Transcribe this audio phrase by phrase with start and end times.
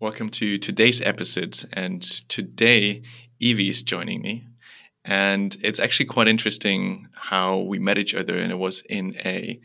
[0.00, 1.62] Welcome to today's episode.
[1.74, 2.00] And
[2.30, 3.02] today,
[3.38, 4.46] Evie is joining me.
[5.04, 8.38] And it's actually quite interesting how we met each other.
[8.38, 9.60] And it was in a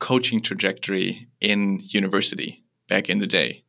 [0.00, 3.62] coaching trajectory in university back in the day.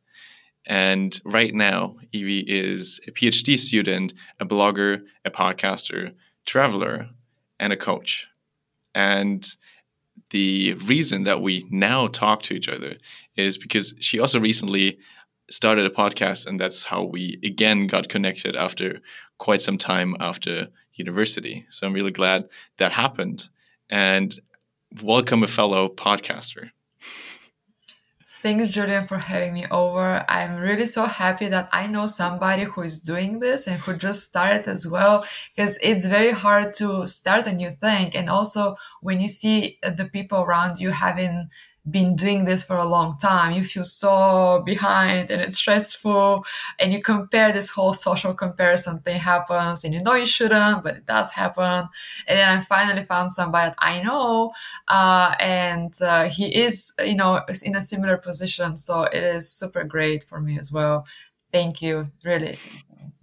[0.66, 6.14] And right now, Evie is a PhD student, a blogger, a podcaster,
[6.44, 7.10] traveler,
[7.60, 8.26] and a coach.
[8.92, 9.48] And
[10.30, 12.96] the reason that we now talk to each other
[13.36, 14.98] is because she also recently
[15.50, 19.00] started a podcast, and that's how we again got connected after
[19.38, 21.66] quite some time after university.
[21.70, 23.48] So I'm really glad that happened.
[23.88, 24.38] And
[25.02, 26.70] welcome a fellow podcaster.
[28.40, 30.24] Thanks, Julian, for having me over.
[30.28, 34.28] I'm really so happy that I know somebody who is doing this and who just
[34.28, 35.24] started as well,
[35.56, 38.14] because it's very hard to start a new thing.
[38.14, 41.48] And also, when you see the people around you having
[41.90, 46.44] been doing this for a long time, you feel so behind and it's stressful.
[46.78, 50.96] And you compare this whole social comparison thing happens and you know you shouldn't, but
[50.96, 51.88] it does happen.
[52.26, 54.52] And then I finally found somebody that I know,
[54.88, 58.76] uh, and uh, he is, you know, in a similar position.
[58.76, 61.06] So it is super great for me as well.
[61.52, 62.10] Thank you.
[62.24, 62.58] Really.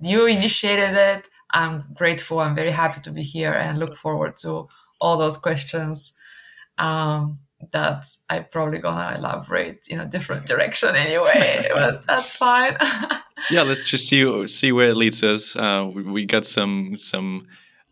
[0.02, 1.28] You initiated it.
[1.52, 2.40] I'm grateful.
[2.40, 4.68] I'm very happy to be here and look forward to
[5.00, 6.18] all those questions.
[6.78, 7.40] Um,
[7.72, 12.76] that I probably gonna elaborate in a different direction anyway, but that's fine.
[13.50, 15.56] yeah, let's just see see where it leads us.
[15.56, 17.48] Uh, we, we, got some some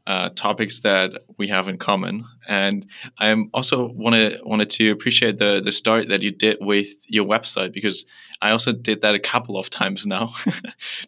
[0.05, 2.85] uh, topics that we have in common, and
[3.19, 7.71] I also wanted wanted to appreciate the the start that you did with your website
[7.71, 8.05] because
[8.41, 10.33] I also did that a couple of times now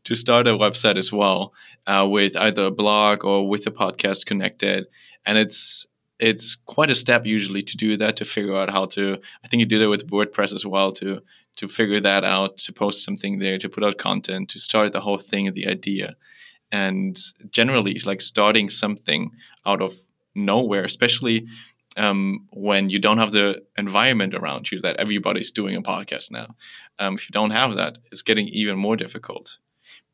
[0.06, 1.54] to start a website as well
[1.88, 4.86] uh, with either a blog or with a podcast connected,
[5.26, 5.88] and it's
[6.20, 9.60] it's quite a step usually to do that to figure out how to i think
[9.60, 11.22] you did it with wordpress as well to
[11.56, 15.02] to figure that out to post something there to put out content to start the
[15.02, 16.16] whole thing the idea.
[16.72, 17.18] And
[17.50, 19.32] generally it's like starting something
[19.66, 19.96] out of
[20.34, 21.48] nowhere especially
[21.98, 26.56] um, when you don't have the environment around you that everybody's doing a podcast now
[27.00, 29.58] um, if you don't have that it's getting even more difficult.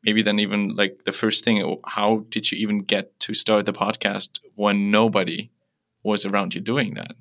[0.04, 3.72] Maybe then even like the first thing how did you even get to start the
[3.72, 5.50] podcast when nobody
[6.02, 7.14] was around you doing that?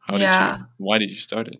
[0.00, 0.50] How yeah.
[0.52, 0.66] did you?
[0.78, 1.58] Why did you start it?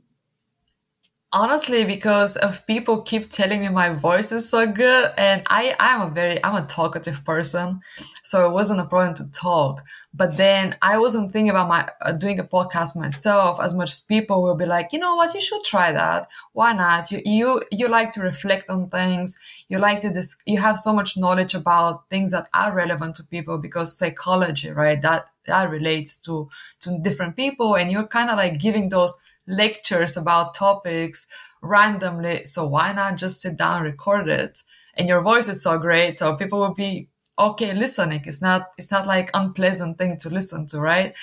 [1.32, 6.00] Honestly, because of people keep telling me my voice is so good, and I I'm
[6.02, 7.80] a very I'm a talkative person,
[8.22, 9.82] so it wasn't a problem to talk.
[10.16, 14.00] But then I wasn't thinking about my uh, doing a podcast myself as much as
[14.00, 16.28] people will be like, you know what, you should try that.
[16.52, 17.10] Why not?
[17.10, 19.38] You you you like to reflect on things.
[19.68, 23.24] You like to dis- you have so much knowledge about things that are relevant to
[23.24, 25.00] people because psychology, right?
[25.02, 26.48] That that relates to
[26.80, 31.26] to different people and you're kind of like giving those lectures about topics
[31.62, 34.62] randomly so why not just sit down record it
[34.94, 38.22] and your voice is so great so people will be okay listening.
[38.24, 41.14] It's not it's not like unpleasant thing to listen to right?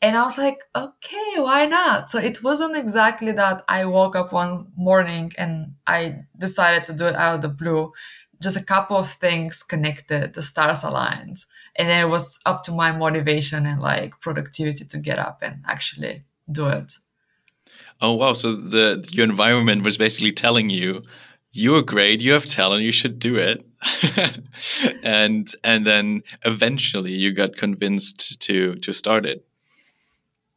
[0.00, 2.10] And i was like okay why not?
[2.10, 7.06] So it wasn't exactly that i woke up one morning and i decided to do
[7.06, 7.92] it out of the blue.
[8.40, 11.44] Just a couple of things connected the stars aligned.
[11.76, 16.24] And it was up to my motivation and like productivity to get up and actually
[16.50, 16.92] do it.
[18.00, 18.32] Oh wow.
[18.32, 21.02] So the your environment was basically telling you
[21.52, 23.64] you're great you have talent you should do it
[25.02, 29.44] and and then eventually you got convinced to to start it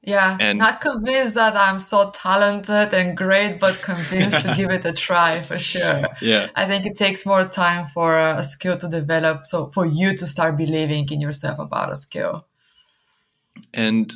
[0.05, 4.85] yeah, and not convinced that I'm so talented and great, but convinced to give it
[4.85, 6.03] a try for sure.
[6.21, 9.45] Yeah, I think it takes more time for a skill to develop.
[9.45, 12.45] So for you to start believing in yourself about a skill.
[13.73, 14.13] And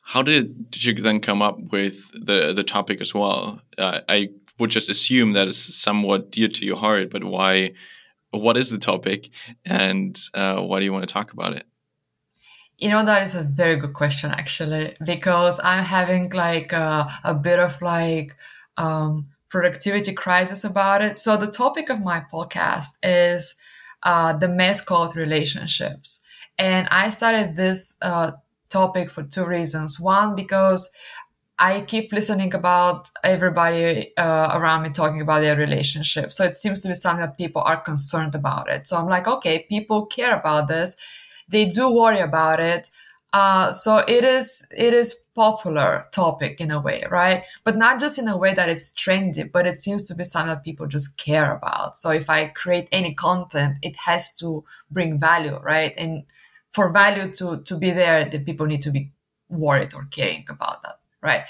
[0.00, 3.60] how did, did you then come up with the the topic as well?
[3.78, 7.72] Uh, I would just assume that it's somewhat dear to your heart, but why?
[8.30, 9.30] What is the topic,
[9.64, 11.64] and uh, why do you want to talk about it?
[12.76, 17.34] You know, that is a very good question, actually, because I'm having like a, a
[17.34, 18.36] bit of like
[18.76, 21.18] um, productivity crisis about it.
[21.18, 23.56] So, the topic of my podcast is
[24.02, 26.22] uh, the mess called relationships.
[26.58, 28.32] And I started this uh,
[28.68, 29.98] topic for two reasons.
[29.98, 30.90] One, because
[31.58, 36.32] I keep listening about everybody uh, around me talking about their relationship.
[36.32, 38.88] So it seems to be something that people are concerned about it.
[38.88, 40.96] So I'm like, okay, people care about this
[41.48, 42.90] they do worry about it.
[43.32, 47.44] Uh, so it is it is popular topic in a way, right?
[47.62, 50.48] But not just in a way that is trendy, but it seems to be something
[50.54, 51.98] that people just care about.
[51.98, 55.92] So if I create any content, it has to bring value, right?
[55.98, 56.24] And
[56.70, 59.12] for value to to be there, the people need to be
[59.48, 60.98] worried or caring about that.
[61.22, 61.42] Right?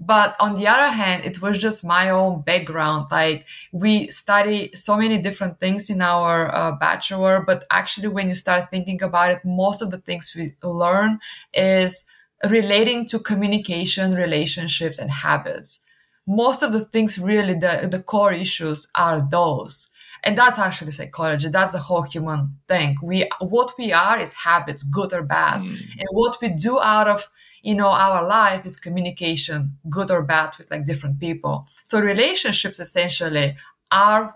[0.00, 3.08] But on the other hand, it was just my own background.
[3.10, 8.34] Like we study so many different things in our uh, bachelor, but actually, when you
[8.34, 11.18] start thinking about it, most of the things we learn
[11.52, 12.06] is
[12.48, 15.84] relating to communication, relationships, and habits.
[16.26, 19.88] Most of the things, really, the, the core issues are those.
[20.22, 21.48] And that's actually psychology.
[21.48, 22.96] That's the whole human thing.
[23.02, 25.62] We, what we are is habits, good or bad.
[25.62, 25.68] Mm.
[25.70, 27.30] And what we do out of
[27.62, 31.66] you know our life is communication good or bad with like different people.
[31.84, 33.56] So relationships essentially
[33.90, 34.34] are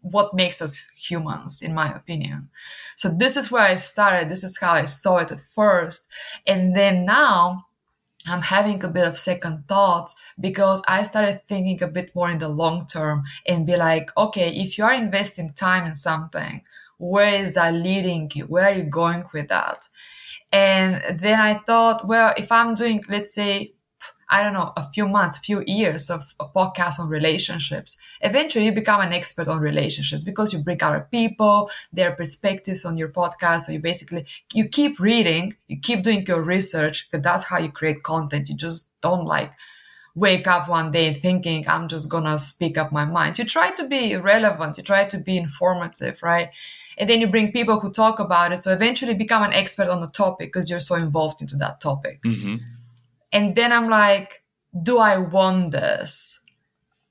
[0.00, 2.50] what makes us humans in my opinion.
[2.96, 4.28] So this is where i started.
[4.28, 6.08] This is how i saw it at first.
[6.46, 7.66] And then now
[8.26, 12.38] i'm having a bit of second thoughts because i started thinking a bit more in
[12.38, 16.62] the long term and be like okay if you are investing time in something
[17.02, 18.44] where is that leading you?
[18.44, 19.88] Where are you going with that
[20.52, 23.74] and then I thought, well, if I'm doing, let's say,
[24.28, 28.72] I don't know, a few months, few years of a podcast on relationships, eventually you
[28.72, 33.62] become an expert on relationships because you bring other people, their perspectives on your podcast.
[33.62, 37.70] So you basically, you keep reading, you keep doing your research, because that's how you
[37.70, 38.48] create content.
[38.48, 39.52] You just don't like
[40.14, 43.38] wake up one day thinking, I'm just gonna speak up my mind.
[43.38, 46.50] You try to be relevant, you try to be informative, right?
[46.98, 50.00] and then you bring people who talk about it so eventually become an expert on
[50.00, 52.56] the topic because you're so involved into that topic mm-hmm.
[53.32, 54.42] and then i'm like
[54.82, 56.40] do i want this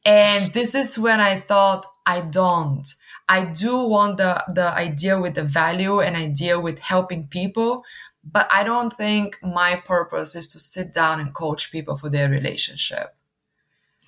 [0.06, 2.96] and this is when i thought i don't
[3.30, 7.84] i do want the the idea with the value and idea with helping people
[8.24, 12.30] but i don't think my purpose is to sit down and coach people for their
[12.30, 13.16] relationship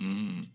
[0.01, 0.45] mm.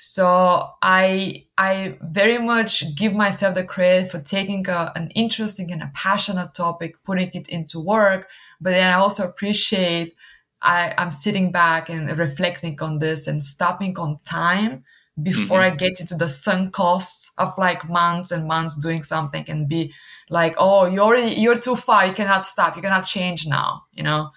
[0.00, 5.82] So I I very much give myself the credit for taking a, an interesting and
[5.82, 8.28] a passionate topic, putting it into work.
[8.60, 10.14] But then I also appreciate
[10.62, 14.84] I, I'm sitting back and reflecting on this and stopping on time
[15.20, 15.74] before mm-hmm.
[15.74, 19.92] I get into the sunk costs of like months and months doing something and be
[20.30, 22.06] like, oh, you're you're too far.
[22.06, 22.76] You cannot stop.
[22.76, 24.30] You cannot change now, you know?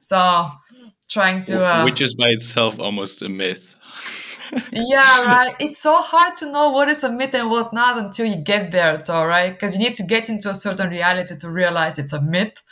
[0.00, 0.50] So
[1.08, 3.76] trying to, uh, which is by itself almost a myth
[4.72, 5.54] yeah, right.
[5.58, 8.70] It's so hard to know what is a myth and what not until you get
[8.70, 9.52] there, though, right?
[9.52, 12.62] Because you need to get into a certain reality to realize it's a myth.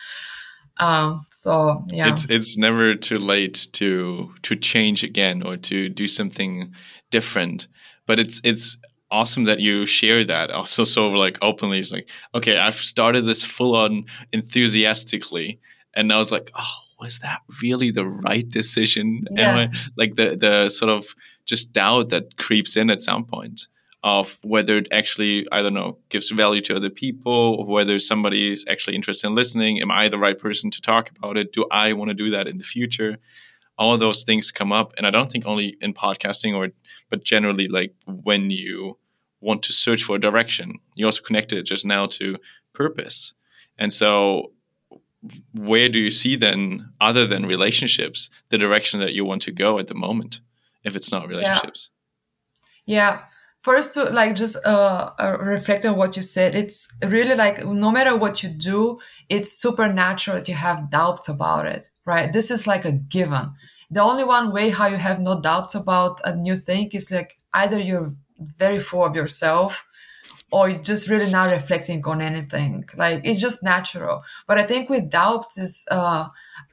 [0.78, 6.08] Um, so yeah, it's it's never too late to to change again or to do
[6.08, 6.72] something
[7.10, 7.68] different.
[8.06, 8.76] But it's it's
[9.10, 11.78] awesome that you share that also so like openly.
[11.78, 15.60] It's like okay, I've started this full on enthusiastically,
[15.94, 19.26] and I was like, oh was that really the right decision?
[19.30, 19.56] Yeah.
[19.56, 21.14] I, like the the sort of
[21.44, 23.66] just doubt that creeps in at some point
[24.02, 28.50] of whether it actually I don't know gives value to other people, or whether somebody
[28.50, 29.80] is actually interested in listening.
[29.80, 31.52] Am I the right person to talk about it?
[31.52, 33.18] Do I want to do that in the future?
[33.76, 36.70] All those things come up, and I don't think only in podcasting or
[37.10, 38.98] but generally like when you
[39.40, 40.74] want to search for a direction.
[40.94, 42.38] You also connected it just now to
[42.72, 43.34] purpose.
[43.78, 44.52] And so
[45.54, 49.78] where do you see then, other than relationships, the direction that you want to go
[49.78, 50.40] at the moment,
[50.82, 51.90] if it's not relationships?
[52.86, 52.96] Yeah.
[52.96, 53.18] yeah.
[53.60, 57.90] First, to like just uh, uh, reflect on what you said, it's really like no
[57.90, 58.98] matter what you do,
[59.30, 62.30] it's supernatural that you have doubts about it, right?
[62.30, 63.52] This is like a given.
[63.94, 67.38] The only one way how you have no doubts about a new thing is like
[67.52, 69.86] either you're very full of yourself
[70.50, 72.88] or you're just really not reflecting on anything.
[72.96, 74.24] Like it's just natural.
[74.48, 76.26] But I think with doubts is uh,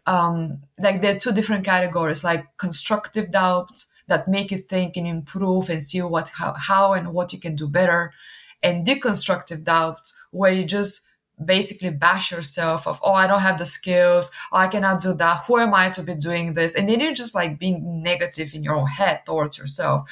[0.08, 5.06] um, like there are two different categories, like constructive doubts that make you think and
[5.06, 8.14] improve and see what how, how and what you can do better,
[8.64, 11.02] and deconstructive doubts where you just
[11.46, 15.44] basically bash yourself of oh i don't have the skills oh, i cannot do that
[15.48, 18.64] who am i to be doing this and then you're just like being negative in
[18.64, 20.10] your own head towards yourself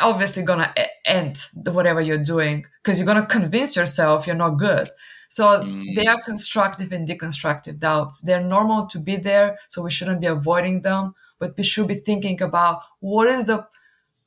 [0.00, 0.72] obviously gonna
[1.04, 4.90] end whatever you're doing because you're gonna convince yourself you're not good.
[5.28, 5.94] So mm.
[5.94, 8.20] they are constructive and deconstructive doubts.
[8.20, 11.94] They're normal to be there, so we shouldn't be avoiding them, but we should be
[11.94, 13.66] thinking about what is the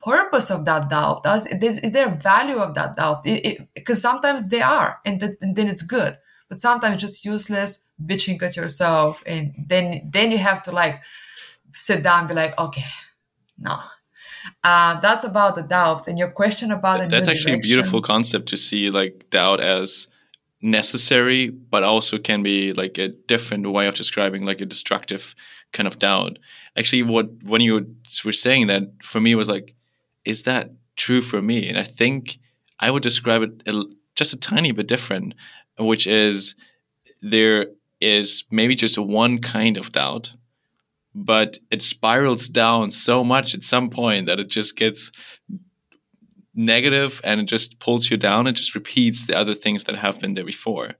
[0.02, 1.24] purpose of that doubt?
[1.24, 3.24] Does is, is there value of that doubt?
[3.24, 6.18] Because sometimes they are, and, th- and then it's good.
[6.50, 11.02] But sometimes just useless bitching at yourself, and then then you have to like
[11.74, 12.86] sit down and be like, okay,
[13.58, 13.80] no,
[14.64, 16.08] uh, that's about the doubt.
[16.08, 17.72] And your question about the that's actually direction.
[17.72, 20.08] a beautiful concept to see like doubt as
[20.62, 25.36] necessary, but also can be like a different way of describing like a destructive
[25.74, 26.40] kind of doubt.
[26.78, 27.86] Actually, what when you
[28.24, 29.75] were saying that for me was like,
[30.25, 31.70] is that true for me?
[31.70, 32.38] And I think
[32.79, 33.63] I would describe it
[34.15, 35.34] just a tiny bit different,
[35.77, 36.55] which is
[37.22, 37.67] there
[38.01, 40.34] is maybe just one kind of doubt
[41.15, 45.13] but it spirals down so much at some point that it just gets
[46.53, 50.20] negative and it just pulls you down and just repeats the other things that have
[50.20, 50.91] been there before.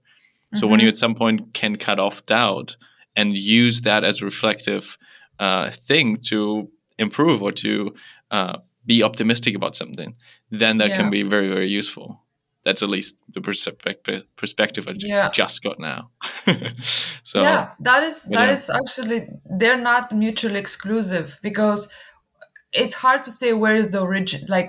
[0.54, 0.70] So mm-hmm.
[0.70, 2.76] when you at some point can cut off doubt
[3.14, 4.96] and use that as a reflective
[5.38, 7.94] uh, thing to improve or to
[8.30, 10.14] uh, be optimistic about something,
[10.50, 10.96] then that yeah.
[10.96, 12.22] can be very very useful.
[12.64, 15.30] That's at least the perspective perspective I yeah.
[15.30, 16.10] just got now.
[17.22, 18.52] so yeah, that is that yeah.
[18.52, 19.28] is actually
[19.58, 21.88] they're not mutually exclusive because
[22.72, 24.68] it's hard to say where is the origin like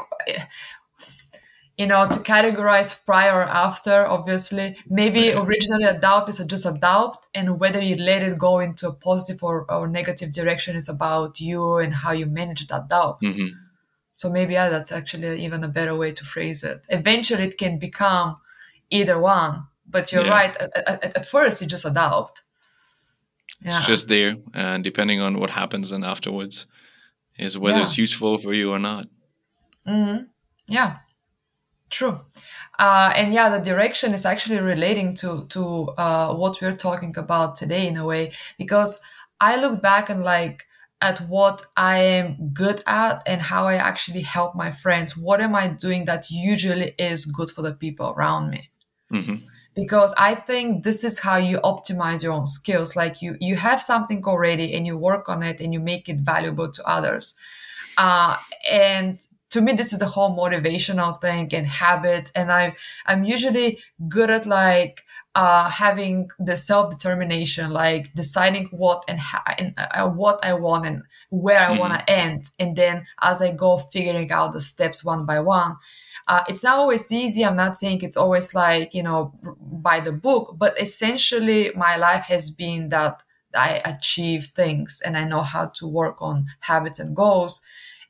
[1.77, 6.73] you know to categorize prior or after obviously maybe originally a doubt is just a
[6.73, 10.89] doubt and whether you let it go into a positive or, or negative direction is
[10.89, 13.47] about you and how you manage that doubt mm-hmm.
[14.17, 17.77] So maybe yeah, that's actually even a better way to phrase it eventually it can
[17.77, 18.37] become
[18.89, 20.39] either one but you're yeah.
[20.39, 22.41] right at, at, at, first you just a doubt
[23.61, 23.77] yeah.
[23.77, 26.65] it's just there and depending on what happens and afterwards
[27.37, 29.07] is whether it's useful for you or not
[29.87, 30.23] mm-hmm.
[30.67, 30.97] yeah
[31.89, 32.19] True.
[32.77, 37.55] Uh, and yeah, the direction is actually relating to to uh, what we're talking about
[37.55, 38.99] today in a way because
[39.39, 40.66] I look back and like
[41.01, 45.15] at what I am good at and how I actually help my friends.
[45.15, 48.69] What am I doing that usually is good for the people around me?
[49.11, 49.35] Mm-hmm.
[49.75, 52.95] Because I think this is how you optimize your own skills.
[52.95, 56.17] Like you, you have something already and you work on it and you make it
[56.21, 57.35] valuable to others.
[57.95, 58.37] Uh,
[58.71, 62.75] and to me this is the whole motivational thing and habits and i
[63.05, 65.03] i'm usually good at like
[65.37, 69.19] uh, having the self determination, like deciding what and,
[69.59, 71.79] and uh, what I want and where I mm-hmm.
[71.79, 75.77] want to end, and then as I go figuring out the steps one by one.
[76.27, 77.45] Uh, it's not always easy.
[77.45, 82.25] I'm not saying it's always like you know by the book, but essentially my life
[82.25, 83.21] has been that
[83.53, 87.61] I achieve things and I know how to work on habits and goals.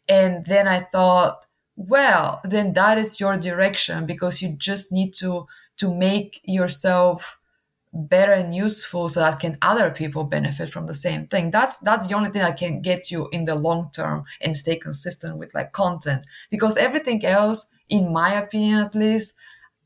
[0.07, 5.45] And then I thought, well, then that is your direction because you just need to
[5.77, 7.39] to make yourself
[7.93, 12.07] better and useful so that can other people benefit from the same thing that's that's
[12.07, 15.53] the only thing that can get you in the long term and stay consistent with
[15.55, 19.33] like content because everything else in my opinion at least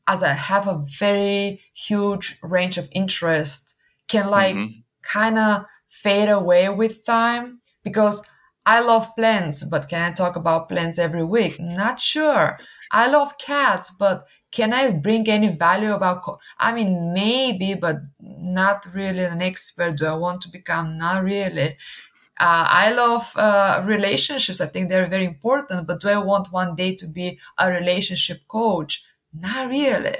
[0.06, 3.76] as i have a very huge range of interest
[4.08, 4.80] can like mm-hmm.
[5.02, 8.28] kind of fade away with time because
[8.64, 11.58] I love plants, but can I talk about plants every week?
[11.58, 12.58] Not sure.
[12.92, 16.22] I love cats, but can I bring any value about?
[16.22, 19.96] Co- I mean, maybe, but not really an expert.
[19.96, 20.96] Do I want to become?
[20.96, 21.76] Not really.
[22.40, 24.60] Uh, I love uh, relationships.
[24.60, 28.40] I think they're very important, but do I want one day to be a relationship
[28.48, 29.04] coach?
[29.32, 30.16] Not really.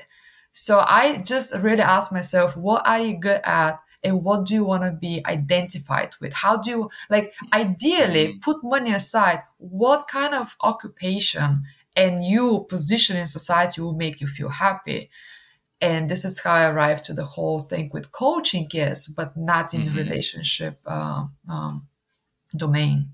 [0.53, 3.81] So I just really ask myself, what are you good at?
[4.05, 8.39] and what do you want to be identified with how do you like ideally mm-hmm.
[8.41, 11.63] put money aside what kind of occupation
[11.97, 15.11] and you position in society will make you feel happy
[15.81, 19.75] and this is how i arrived to the whole thing with coaching yes but not
[19.75, 19.97] in mm-hmm.
[19.97, 21.87] the relationship uh, um,
[22.57, 23.11] domain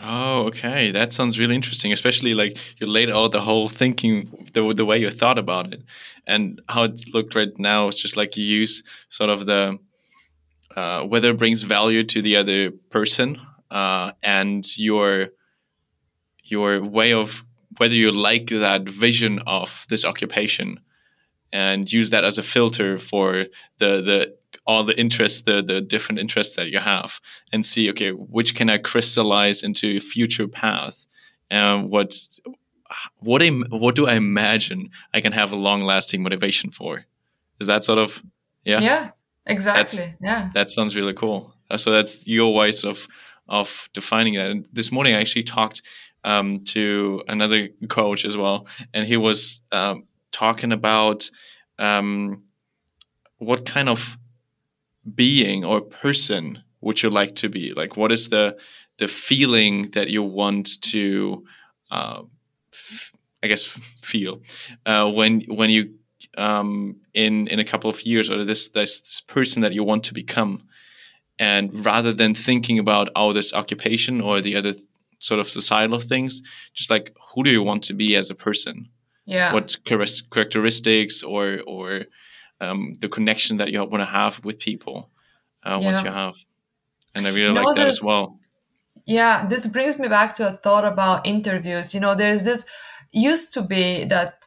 [0.00, 0.92] Oh, okay.
[0.92, 4.98] That sounds really interesting, especially like you laid out the whole thinking, the, the way
[4.98, 5.82] you thought about it,
[6.28, 7.88] and how it looked right now.
[7.88, 9.78] It's just like you use sort of the
[10.76, 15.28] uh, whether it brings value to the other person uh, and your
[16.44, 17.44] your way of
[17.80, 20.80] whether you like that vision of this occupation
[21.52, 23.46] and use that as a filter for
[23.78, 27.20] the the all the interests the the different interests that you have
[27.52, 31.06] and see okay which can I crystallize into a future path
[31.50, 32.38] and what's
[33.18, 37.06] what I, what do I imagine I can have a long lasting motivation for
[37.60, 38.22] is that sort of
[38.64, 39.10] yeah yeah
[39.46, 39.98] Exactly.
[39.98, 40.50] That's, yeah.
[40.54, 41.54] That sounds really cool.
[41.70, 43.06] Uh, so that's your ways of
[43.48, 44.50] of defining that.
[44.50, 45.82] And this morning I actually talked
[46.24, 51.30] um, to another coach as well, and he was um, talking about
[51.78, 52.44] um,
[53.38, 54.18] what kind of
[55.14, 57.72] being or person would you like to be?
[57.72, 58.56] Like, what is the
[58.98, 61.44] the feeling that you want to,
[61.90, 62.22] uh,
[63.42, 63.64] I guess,
[64.02, 64.42] feel
[64.86, 65.94] uh, when when you
[66.36, 70.04] um, in in a couple of years or this, this, this person that you want
[70.04, 70.64] to become
[71.38, 74.74] and rather than thinking about oh this occupation or the other
[75.20, 76.42] sort of societal things
[76.74, 78.88] just like who do you want to be as a person?
[79.26, 79.52] Yeah.
[79.52, 82.06] What characteristics or or
[82.60, 85.10] um, the connection that you want to have with people
[85.64, 85.86] uh, yeah.
[85.86, 86.34] once you have?
[87.14, 88.38] And i really you like that as well.
[89.06, 91.94] Yeah this brings me back to a thought about interviews.
[91.94, 92.66] You know there's this
[93.12, 94.39] used to be that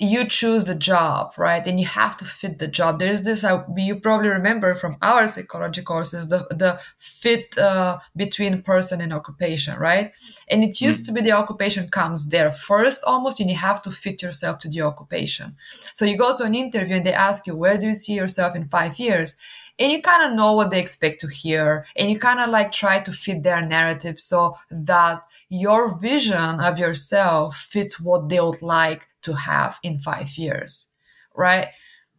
[0.00, 1.66] you choose the job, right?
[1.66, 3.00] And you have to fit the job.
[3.00, 7.98] There is this, uh, you probably remember from our psychology courses, the, the fit uh,
[8.14, 10.12] between person and occupation, right?
[10.48, 11.06] And it used mm.
[11.06, 14.68] to be the occupation comes there first almost, and you have to fit yourself to
[14.68, 15.56] the occupation.
[15.94, 18.54] So you go to an interview and they ask you, where do you see yourself
[18.54, 19.36] in five years?
[19.78, 22.72] And you kind of know what they expect to hear, and you kind of like
[22.72, 28.60] try to fit their narrative so that your vision of yourself fits what they would
[28.60, 30.88] like to have in five years,
[31.34, 31.68] right?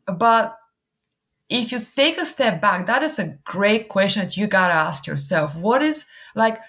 [0.05, 0.57] But
[1.49, 5.07] if you take a step back, that is a great question that you gotta ask
[5.07, 5.55] yourself.
[5.55, 6.59] What is like,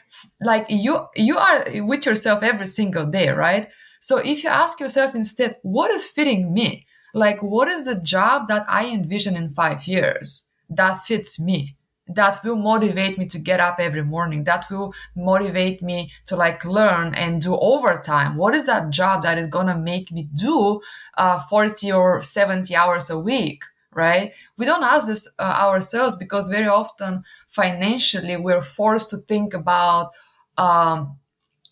[0.40, 3.68] like you, you are with yourself every single day, right?
[4.00, 6.86] So if you ask yourself instead, what is fitting me?
[7.12, 11.76] Like, what is the job that I envision in five years that fits me?
[12.14, 16.64] that will motivate me to get up every morning that will motivate me to like
[16.64, 20.80] learn and do overtime what is that job that is gonna make me do
[21.16, 23.62] uh, 40 or 70 hours a week
[23.94, 29.54] right we don't ask this uh, ourselves because very often financially we're forced to think
[29.54, 30.10] about
[30.56, 31.16] um,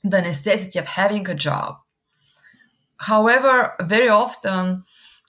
[0.04, 1.76] the necessity of having a job
[2.98, 4.82] however very often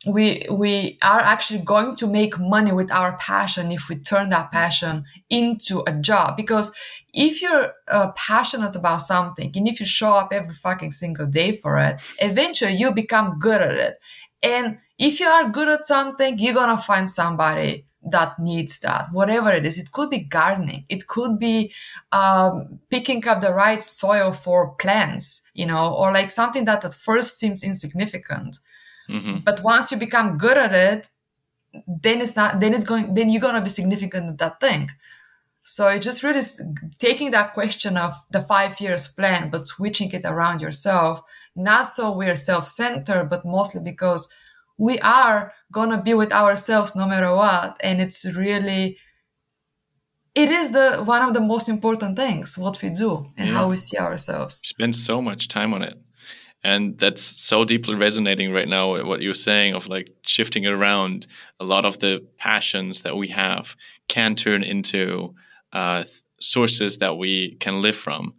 [0.06, 4.52] we we are actually going to make money with our passion if we turn that
[4.52, 6.38] passion into a job.
[6.38, 6.72] Because
[7.14, 11.54] if you're uh, passionate about something and if you show up every fucking single day
[11.56, 14.00] for it eventually you become good at it.
[14.42, 19.52] And if you are good at something you're gonna find somebody that needs that whatever
[19.52, 19.78] it is.
[19.78, 20.86] It could be gardening.
[20.88, 21.74] It could be
[22.14, 26.94] um, picking up the right soil for plants you know or like something that at
[26.94, 28.60] first seems insignificant
[29.10, 29.38] Mm-hmm.
[29.46, 31.10] But once you become good at it,
[31.88, 32.60] then it's not.
[32.60, 33.14] Then it's going.
[33.14, 34.90] Then you're gonna be significant at that thing.
[35.64, 36.42] So it just really
[36.98, 41.22] taking that question of the five years plan, but switching it around yourself.
[41.56, 44.30] Not so we're self-centered, but mostly because
[44.78, 48.98] we are gonna be with ourselves no matter what, and it's really
[50.36, 53.56] it is the one of the most important things what we do and yeah.
[53.56, 55.98] how we see ourselves spend so much time on it
[56.64, 61.26] and that's so deeply resonating right now what you're saying of like shifting around.
[61.60, 63.76] A lot of the passions that we have
[64.08, 65.36] can turn into
[65.72, 66.04] uh,
[66.40, 68.34] sources that we can live from.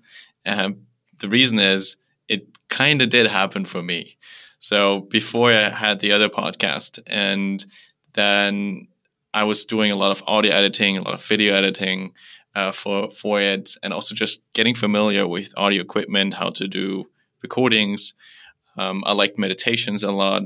[0.45, 0.85] And
[1.19, 1.97] the reason is
[2.29, 4.17] it kind of did happen for me.
[4.59, 7.65] So before i had the other podcast and
[8.13, 8.89] then
[9.33, 12.13] i was doing a lot of audio editing a lot of video editing
[12.55, 17.07] uh, for for it and also just getting familiar with audio equipment how to do
[17.43, 18.15] recordings.
[18.77, 20.43] Um, I liked meditations a lot.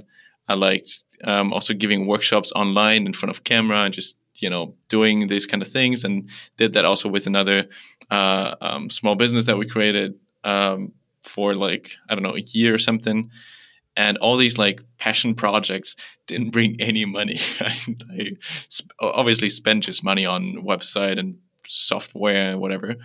[0.49, 4.75] I liked um, also giving workshops online in front of camera and just you know
[4.89, 6.05] doing these kind of things.
[6.05, 7.67] And did that also with another
[8.11, 12.75] uh, um, small business that we created um, for like I don't know a year
[12.75, 13.31] or something.
[13.97, 15.95] And all these like passion projects
[16.27, 17.41] didn't bring any money.
[17.61, 18.37] I
[18.69, 22.97] sp- obviously spent just money on website and software and whatever.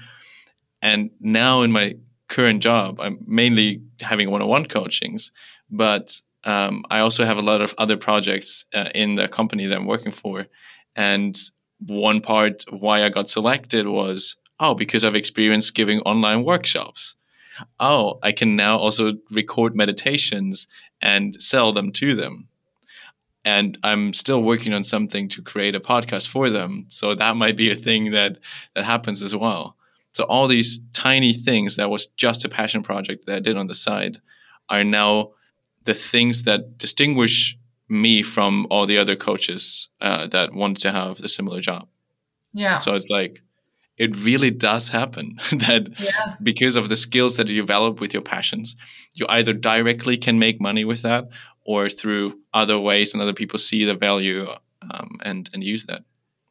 [0.81, 1.95] And now in my
[2.29, 5.31] current job, I'm mainly having one-on-one coachings,
[5.69, 9.75] but um, I also have a lot of other projects uh, in the company that
[9.75, 10.47] I'm working for.
[10.95, 11.37] And
[11.85, 17.15] one part why I got selected was, oh, because I've experienced giving online workshops.
[17.79, 20.67] Oh, I can now also record meditations
[21.01, 22.47] and sell them to them.
[23.45, 26.85] And I'm still working on something to create a podcast for them.
[26.89, 28.37] So that might be a thing that
[28.75, 29.75] that happens as well.
[30.11, 33.67] So all these tiny things that was just a passion project that I did on
[33.67, 34.21] the side
[34.69, 35.31] are now
[35.85, 41.17] the things that distinguish me from all the other coaches uh, that want to have
[41.17, 41.87] the similar job.
[42.53, 42.77] Yeah.
[42.77, 43.41] So it's like
[43.97, 46.35] it really does happen that yeah.
[46.41, 48.75] because of the skills that you develop with your passions,
[49.13, 51.29] you either directly can make money with that
[51.65, 54.47] or through other ways and other people see the value
[54.89, 56.03] um, and and use that.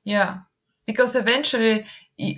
[0.05, 0.40] Yeah,
[0.88, 1.85] because eventually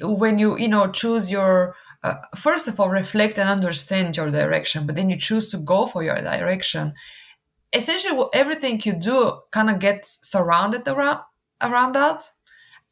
[0.02, 4.86] when you you know choose your uh, first of all reflect and understand your direction
[4.86, 6.92] but then you choose to go for your direction
[7.72, 11.20] essentially everything you do kind of gets surrounded around
[11.62, 12.20] around that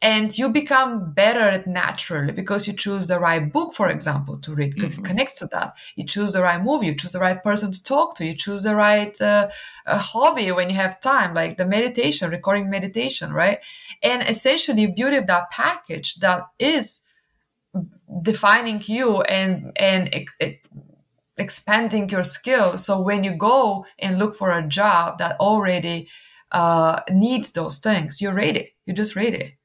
[0.00, 4.54] and you become better at naturally because you choose the right book for example to
[4.54, 5.04] read because mm-hmm.
[5.04, 5.76] it connects to that.
[5.96, 8.62] You choose the right movie you choose the right person to talk to you choose
[8.62, 9.48] the right uh,
[9.86, 13.58] hobby when you have time like the meditation recording meditation right?
[14.02, 17.02] And essentially you build up that package that is
[18.22, 20.26] defining you and and
[21.36, 26.08] expanding your skills so when you go and look for a job that already
[26.50, 29.57] uh, needs those things you're ready you're just ready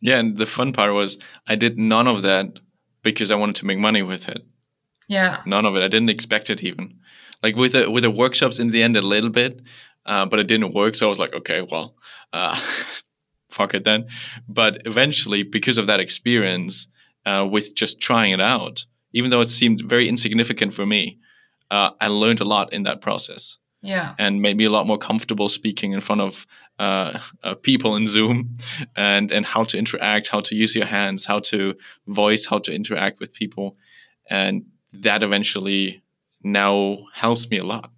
[0.00, 2.58] yeah, and the fun part was I did none of that
[3.02, 4.44] because I wanted to make money with it.
[5.08, 5.42] Yeah.
[5.46, 5.82] None of it.
[5.82, 6.98] I didn't expect it even.
[7.42, 9.60] like with the with the workshops in the end a little bit,
[10.06, 10.94] uh, but it didn't work.
[10.94, 11.94] So I was like, okay, well,
[12.32, 12.60] uh,
[13.50, 14.06] fuck it then.
[14.48, 16.86] But eventually, because of that experience,
[17.26, 21.18] uh, with just trying it out, even though it seemed very insignificant for me,
[21.70, 23.56] uh, I learned a lot in that process.
[23.82, 24.14] Yeah.
[24.18, 26.46] And made me a lot more comfortable speaking in front of
[26.80, 28.56] uh, uh, people in Zoom,
[28.96, 31.74] and and how to interact, how to use your hands, how to
[32.06, 33.76] voice, how to interact with people,
[34.30, 36.02] and that eventually
[36.42, 37.90] now helps me a lot.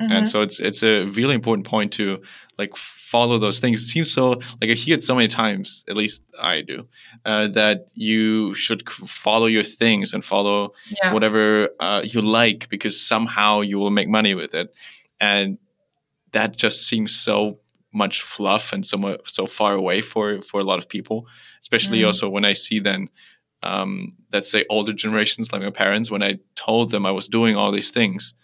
[0.00, 0.12] Mm-hmm.
[0.12, 2.22] And so it's it's a really important point to
[2.58, 3.82] like follow those things.
[3.82, 6.88] It seems so like I hear it so many times, at least I do,
[7.26, 11.12] uh, that you should follow your things and follow yeah.
[11.12, 14.74] whatever uh, you like because somehow you will make money with it,
[15.20, 15.58] and
[16.32, 17.58] that just seems so
[17.96, 21.26] much fluff and so so far away for for a lot of people,
[21.60, 22.06] especially mm.
[22.06, 23.08] also when I see then.
[23.62, 27.56] Um, let's say older generations like my parents when i told them i was doing
[27.56, 28.34] all these things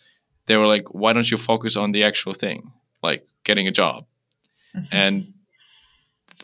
[0.46, 4.06] they were like why don't you focus on the actual thing like getting a job
[4.90, 5.32] and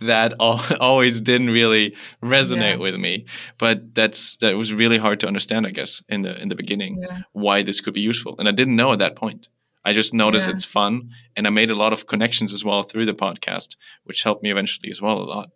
[0.01, 2.77] that always didn't really resonate yeah.
[2.77, 3.27] with me
[3.59, 7.03] but that's that was really hard to understand i guess in the in the beginning
[7.03, 7.23] yeah.
[7.33, 9.49] why this could be useful and i didn't know at that point
[9.85, 10.55] i just noticed yeah.
[10.55, 14.23] it's fun and i made a lot of connections as well through the podcast which
[14.23, 15.51] helped me eventually as well a lot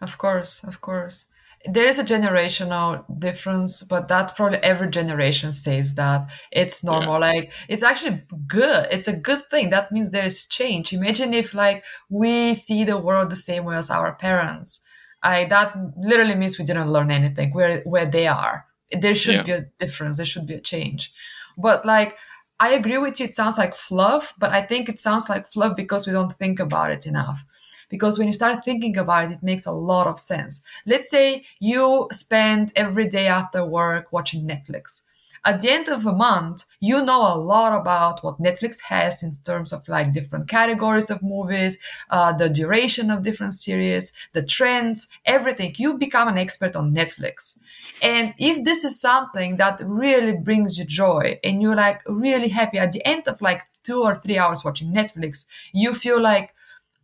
[0.00, 1.26] of course of course
[1.64, 7.14] there is a generational difference, but that probably every generation says that it's normal.
[7.14, 7.18] Yeah.
[7.18, 8.86] Like it's actually good.
[8.90, 9.70] It's a good thing.
[9.70, 10.92] That means there is change.
[10.92, 14.82] Imagine if like we see the world the same way as our parents.
[15.22, 18.66] I that literally means we didn't learn anything where where they are.
[18.92, 19.42] There should yeah.
[19.42, 20.18] be a difference.
[20.18, 21.12] There should be a change.
[21.56, 22.18] But like
[22.60, 23.26] I agree with you.
[23.26, 26.60] It sounds like fluff, but I think it sounds like fluff because we don't think
[26.60, 27.44] about it enough
[27.90, 30.62] because when you start thinking about it, it makes a lot of sense.
[30.86, 35.02] Let's say you spend every day after work watching Netflix.
[35.44, 39.30] At the end of a month, you know a lot about what Netflix has in
[39.44, 41.78] terms of like different categories of movies,
[42.10, 45.74] uh, the duration of different series, the trends, everything.
[45.76, 47.58] You become an expert on Netflix.
[48.02, 52.78] And if this is something that really brings you joy and you're like really happy
[52.78, 56.54] at the end of like two or three hours watching Netflix, you feel like,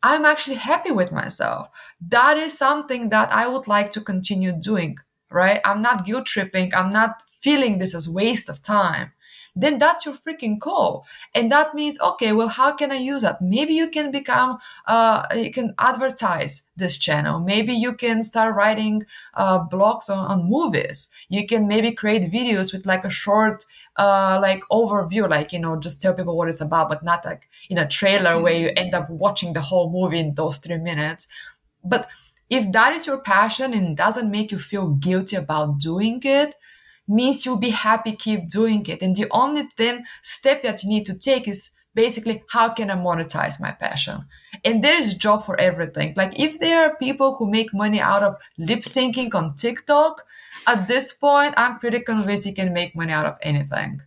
[0.03, 1.69] I'm actually happy with myself.
[2.01, 4.97] That is something that I would like to continue doing,
[5.31, 5.61] right?
[5.65, 6.75] I'm not guilt tripping.
[6.75, 9.13] I'm not feeling this as waste of time
[9.57, 11.05] then that's your freaking call.
[11.35, 13.43] And that means, okay, well, how can I use that?
[13.43, 17.41] Maybe you can become, uh, you can advertise this channel.
[17.41, 21.11] Maybe you can start writing uh, blogs on, on movies.
[21.29, 23.65] You can maybe create videos with like a short,
[23.97, 27.49] uh, like overview, like, you know, just tell people what it's about, but not like
[27.69, 31.29] in a trailer where you end up watching the whole movie in those three minutes.
[31.85, 32.09] But
[32.49, 36.55] if that is your passion and doesn't make you feel guilty about doing it,
[37.11, 39.03] means you'll be happy keep doing it.
[39.03, 42.95] And the only thing step that you need to take is basically how can I
[42.95, 44.27] monetize my passion?
[44.65, 46.15] And there is a job for everything.
[46.17, 50.25] Like if there are people who make money out of lip syncing on TikTok,
[50.67, 54.03] at this point, I'm pretty convinced you can make money out of anything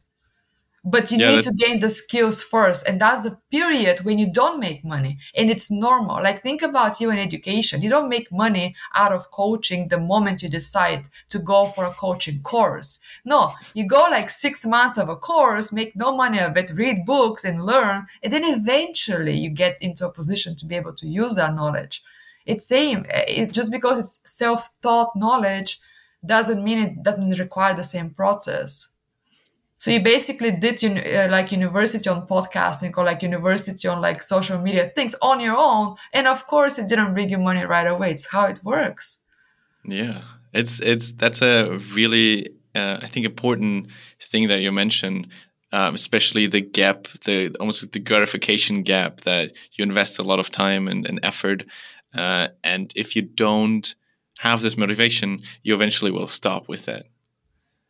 [0.84, 4.32] but you yeah, need to gain the skills first and that's the period when you
[4.32, 6.22] don't make money and it's normal.
[6.22, 7.82] Like think about you in education.
[7.82, 11.92] You don't make money out of coaching the moment you decide to go for a
[11.92, 13.00] coaching course.
[13.24, 17.06] No you go like six months of a course make no money of it read
[17.06, 21.08] books and learn and then eventually you get into a position to be able to
[21.08, 22.04] use that knowledge.
[22.46, 25.80] It's same eh, it, just because it's self-taught knowledge
[26.26, 28.90] doesn't mean it doesn't require the same process
[29.84, 34.58] so you basically did uh, like university on podcasting or like university on like social
[34.58, 38.12] media things on your own, and of course it didn't bring you money right away.
[38.12, 39.20] It's how it works.
[39.84, 40.22] Yeah,
[40.54, 43.88] it's it's that's a really uh, I think important
[44.22, 45.28] thing that you mentioned.
[45.74, 50.50] Um, especially the gap, the almost the gratification gap that you invest a lot of
[50.50, 51.66] time and, and effort,
[52.14, 53.96] uh, and if you don't
[54.38, 57.04] have this motivation, you eventually will stop with it.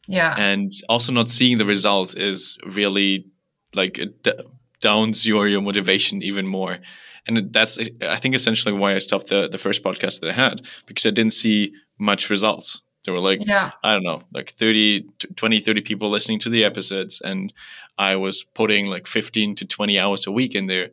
[0.08, 0.36] Yeah.
[0.38, 3.26] And also not seeing the results is really
[3.74, 4.34] like it d-
[4.82, 6.80] downs your your motivation even more.
[7.26, 10.68] And that's I think essentially why I stopped the the first podcast that I had
[10.86, 12.82] because I didn't see much results.
[13.06, 13.72] There were like yeah.
[13.84, 17.54] I don't know, like 30 20 30 people listening to the episodes and
[17.98, 20.90] I was putting like 15 to 20 hours a week in there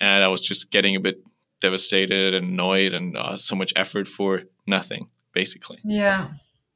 [0.00, 1.22] and I was just getting a bit
[1.60, 5.78] devastated and annoyed and uh, so much effort for nothing basically.
[5.84, 6.28] Yeah.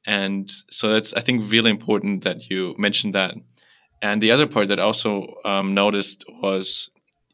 [0.06, 3.34] And so that's, I think, really important that you mentioned that.
[4.00, 6.90] And the other part that I also um, noticed was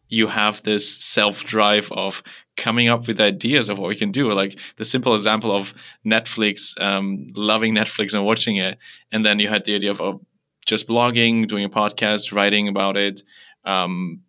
[0.08, 2.22] you have this self drive of
[2.56, 4.32] coming up with ideas of what we can do.
[4.32, 5.74] Like the simple example of
[6.06, 8.78] Netflix, um, loving Netflix and watching it.
[9.10, 10.20] And then you had the idea of,
[10.64, 13.22] just blogging, doing a podcast, writing about it,
[13.64, 14.20] um,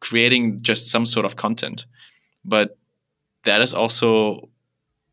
[0.00, 1.86] creating just some sort of content.
[2.44, 2.76] But
[3.44, 4.50] that is also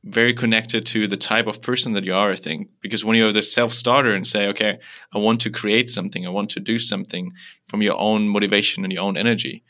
[0.04, 2.70] very connected to the type of person that you are, I think.
[2.82, 4.80] Because when you're the self starter and say, okay,
[5.14, 7.34] I want to create something, I want to do something
[7.68, 9.64] from your own motivation and your own energy,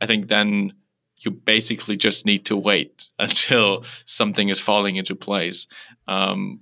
[0.00, 0.72] I think then
[1.20, 5.66] you basically just need to wait until something is falling into place.
[6.08, 6.60] Um,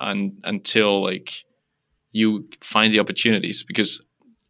[0.00, 1.44] and until like
[2.12, 4.04] you find the opportunities because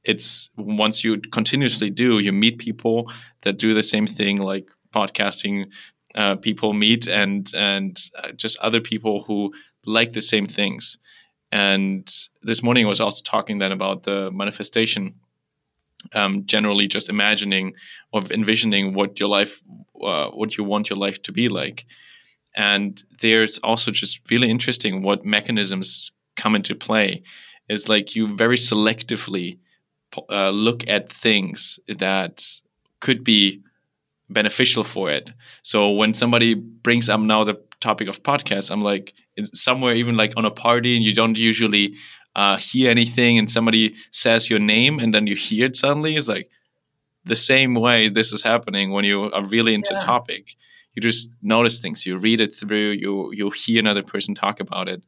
[0.05, 3.11] it's once you continuously do, you meet people
[3.43, 5.67] that do the same thing, like podcasting.
[6.15, 9.53] Uh, people meet and and uh, just other people who
[9.87, 10.99] like the same things.
[11.51, 12.11] And
[12.43, 15.15] this morning I was also talking then about the manifestation.
[16.15, 17.75] Um, generally, just imagining
[18.13, 19.63] or envisioning what your life,
[20.03, 21.87] uh, what you want your life to be like.
[22.57, 27.23] And there's also just really interesting what mechanisms come into play.
[27.69, 29.59] Is like you very selectively
[30.29, 32.45] uh, look at things that
[33.01, 33.63] could be
[34.33, 35.31] beneficial for it.
[35.63, 39.15] So when somebody brings up now the topic of podcasts, I'm like
[39.53, 41.95] somewhere even like on a party and you don't usually
[42.35, 46.17] uh, hear anything, and somebody says your name and then you hear it suddenly.
[46.17, 46.49] It's like
[47.25, 49.99] the same way this is happening when you are really into yeah.
[49.99, 50.57] a topic.
[50.95, 52.07] You just notice things.
[52.07, 52.91] You read it through.
[52.93, 55.03] You you hear another person talk about it,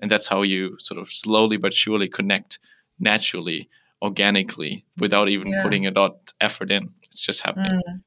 [0.00, 2.58] and that's how you sort of slowly but surely connect
[2.98, 3.68] naturally
[4.02, 5.62] organically without even yeah.
[5.62, 6.90] putting a lot effort in.
[7.04, 7.80] It's just happening.
[7.88, 8.02] Mm.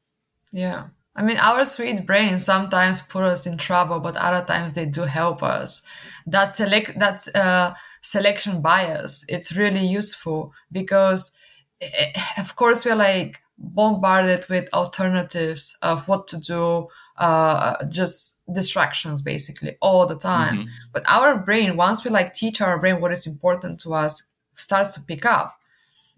[0.51, 0.87] Yeah.
[1.15, 5.01] I mean, our sweet brains sometimes put us in trouble, but other times they do
[5.01, 5.81] help us.
[6.25, 11.33] That select that uh, selection bias, it's really useful because,
[11.81, 16.87] eh, of course, we're like bombarded with alternatives of what to do,
[17.17, 20.59] uh, just distractions basically all the time.
[20.59, 20.69] Mm-hmm.
[20.93, 24.23] But our brain, once we like teach our brain what is important to us,
[24.55, 25.57] starts to pick up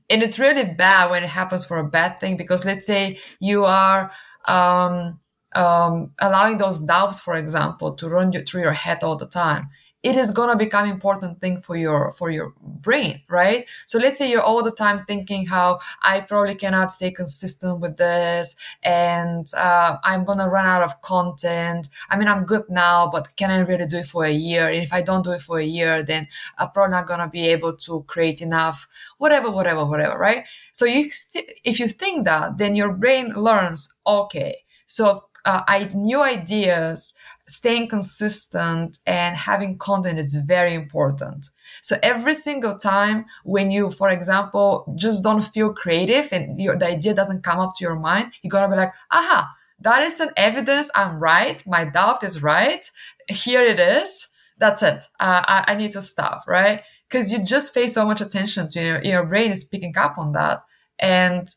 [0.09, 3.65] and it's really bad when it happens for a bad thing because let's say you
[3.65, 4.11] are
[4.45, 5.19] um,
[5.55, 9.69] um, allowing those doubts for example to run you through your head all the time
[10.03, 13.65] it is going to become important thing for your for your brain right?
[13.85, 17.97] So let's say you're all the time thinking how i probably cannot stay consistent with
[17.97, 21.87] this and uh, i'm going to run out of content.
[22.09, 24.67] I mean i'm good now but can i really do it for a year?
[24.69, 27.27] And if i don't do it for a year then i'm probably not going to
[27.27, 28.87] be able to create enough
[29.17, 30.45] whatever whatever whatever right?
[30.71, 35.89] So you st- if you think that then your brain learns okay so uh, I
[35.93, 37.15] new ideas
[37.47, 41.49] staying consistent and having content is very important.
[41.81, 46.87] So every single time when you, for example, just don't feel creative and your, the
[46.87, 50.29] idea doesn't come up to your mind, you're gonna be like, aha, that is an
[50.37, 51.65] evidence I'm right.
[51.67, 52.89] My doubt is right.
[53.27, 54.29] Here it is.
[54.57, 55.05] That's it.
[55.19, 56.81] Uh, I, I need to stop, right?
[57.09, 60.31] Because you just pay so much attention to your, your brain is picking up on
[60.33, 60.63] that.
[60.99, 61.47] And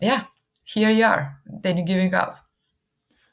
[0.00, 0.24] yeah,
[0.64, 1.40] here you are.
[1.46, 2.38] Then you're giving up.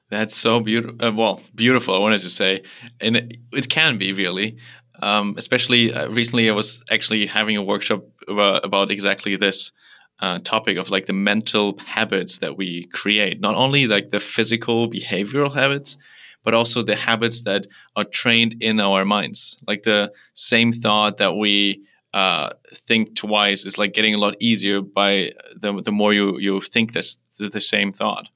[0.10, 1.04] That's so beautiful.
[1.04, 1.94] Uh, well, beautiful.
[1.94, 2.64] I wanted to say,
[3.02, 4.58] and it, it can be really.
[5.02, 9.72] Um, especially uh, recently, I was actually having a workshop about, about exactly this
[10.20, 13.40] uh, topic of like the mental habits that we create.
[13.42, 15.98] Not only like the physical behavioral habits,
[16.44, 19.58] but also the habits that are trained in our minds.
[19.68, 24.82] Like the same thought that we uh, think twice is like getting a lot easier
[24.82, 28.30] by the the more you you think this the same thought.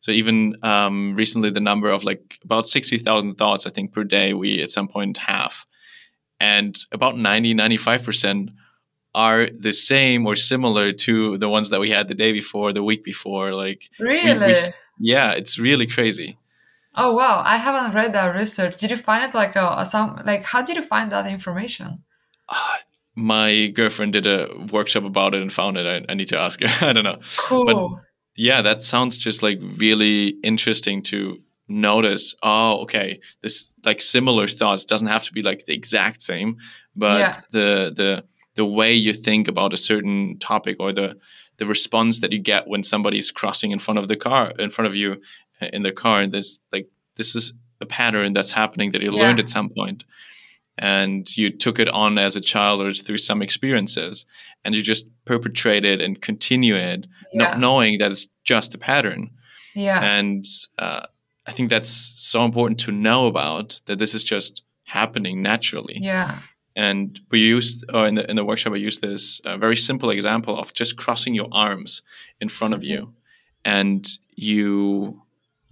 [0.00, 4.32] So even um, recently, the number of like about 60,000 thoughts, I think, per day
[4.32, 5.64] we at some point have.
[6.40, 8.50] And about 90, 95%
[9.14, 12.84] are the same or similar to the ones that we had the day before, the
[12.84, 13.52] week before.
[13.52, 14.38] Like, really?
[14.38, 16.38] We, we, yeah, it's really crazy.
[16.94, 17.42] Oh, wow.
[17.44, 18.76] I haven't read that research.
[18.76, 22.04] Did you find it like a, a some, like, how did you find that information?
[22.48, 22.76] Uh,
[23.14, 25.86] my girlfriend did a workshop about it and found it.
[25.86, 26.68] I, I need to ask her.
[26.86, 27.18] I don't know.
[27.36, 27.66] Cool.
[27.66, 28.04] But
[28.38, 32.36] yeah, that sounds just like really interesting to notice.
[32.40, 36.56] Oh, okay, this like similar thoughts doesn't have to be like the exact same,
[36.94, 37.40] but yeah.
[37.50, 38.24] the the
[38.54, 41.18] the way you think about a certain topic or the
[41.56, 44.86] the response that you get when somebody's crossing in front of the car in front
[44.86, 45.20] of you
[45.60, 49.20] in the car and this like this is a pattern that's happening that you yeah.
[49.20, 50.04] learned at some point
[50.78, 54.24] and you took it on as a child or through some experiences
[54.64, 57.42] and you just perpetrate it and continue it yeah.
[57.42, 59.30] not knowing that it's just a pattern.
[59.74, 60.02] Yeah.
[60.02, 60.44] And
[60.78, 61.06] uh,
[61.46, 65.98] i think that's so important to know about that this is just happening naturally.
[66.00, 66.38] Yeah.
[66.76, 70.10] And we used uh, in the in the workshop i used this uh, very simple
[70.10, 72.02] example of just crossing your arms
[72.40, 72.90] in front of mm-hmm.
[72.90, 73.14] you
[73.64, 75.22] and you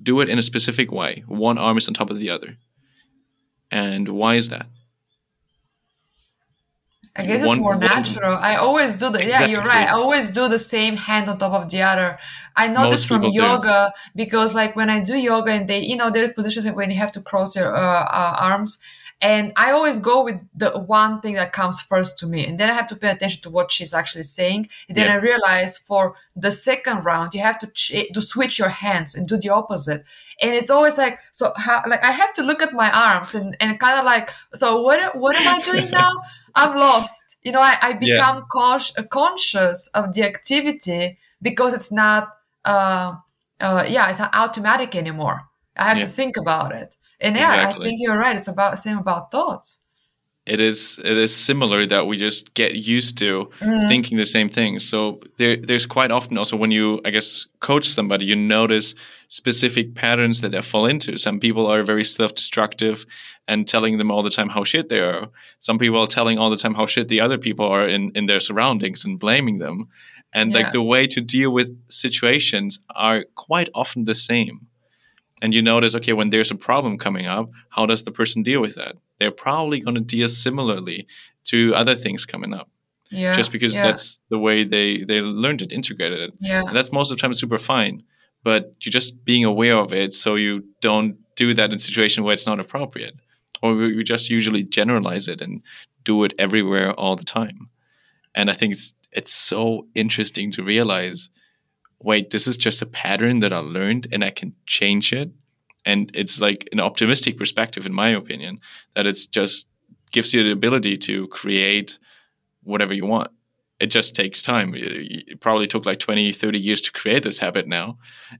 [0.03, 1.25] do it in a specific way.
[1.27, 2.57] One arm is on top of the other.
[3.71, 4.67] And why is that
[7.19, 8.37] I guess it's One- more one- natural.
[8.51, 9.89] I always do the yeah, you're right.
[9.89, 12.19] I always do the same hand on top of the other.
[12.57, 13.43] I know this from people do.
[13.43, 16.91] yoga because like when I do yoga and they, you know, there are positions when
[16.91, 18.79] you have to cross your uh, uh, arms,
[19.23, 22.69] and I always go with the one thing that comes first to me, and then
[22.71, 24.69] I have to pay attention to what she's actually saying.
[24.89, 25.15] And then Yeah.
[25.15, 29.27] I realize for the second round you have to ch- to switch your hands and
[29.27, 30.05] do the opposite.
[30.43, 33.57] And it's always like so how like I have to look at my arms and,
[33.61, 36.13] and kind of like so what what am I doing now?
[36.57, 37.23] I'm lost.
[37.43, 42.29] You know, I, I become consci- uh, conscious of the activity because it's not,
[42.65, 43.15] uh,
[43.61, 45.43] uh, yeah, it's not automatic anymore.
[45.77, 46.05] I have Yeah.
[46.07, 46.97] to think about it.
[47.21, 48.37] And yeah, I think you're right.
[48.37, 49.83] It's about same about thoughts.
[50.47, 53.89] It is it is similar that we just get used to Mhm.
[53.89, 54.81] thinking the same thing.
[54.81, 58.95] So there there's quite often also when you I guess coach somebody, you notice
[59.29, 61.17] specific patterns that they fall into.
[61.17, 63.05] Some people are very self-destructive
[63.49, 65.29] and telling them all the time how shit they are.
[65.59, 68.27] Some people are telling all the time how shit the other people are in, in
[68.27, 69.89] their surroundings and blaming them.
[70.33, 70.59] And Yeah.
[70.59, 74.57] like the way to deal with situations are quite often the same.
[75.43, 78.61] And you notice, okay, when there's a problem coming up, how does the person deal
[78.61, 78.95] with that?
[79.19, 81.07] They're probably going to deal similarly
[81.45, 82.69] to other things coming up,
[83.11, 83.35] Yeah.
[83.35, 86.33] just because yeah, that's the way they they learned it, integrated it.
[86.41, 86.63] yeah.
[86.67, 88.03] And that's most of the time super fine.
[88.43, 92.23] But you're just being aware of it, so you don't do that in a situation
[92.25, 93.15] where it's not appropriate,
[93.63, 95.63] or we we just usually generalize it and
[96.05, 97.59] do it everywhere all the time.
[98.35, 101.31] And I think it's it's so interesting to realize,
[101.99, 105.31] wait, this is just a pattern that I learned, and I can change it.
[105.87, 108.59] And it's like an optimistic perspective, in my opinion,
[108.95, 109.67] that it's just
[110.13, 111.99] gives you the ability to create
[112.65, 113.31] whatever you want.
[113.79, 114.75] It just takes time.
[114.75, 117.99] It probably took like 20, 30 years to create this habit now.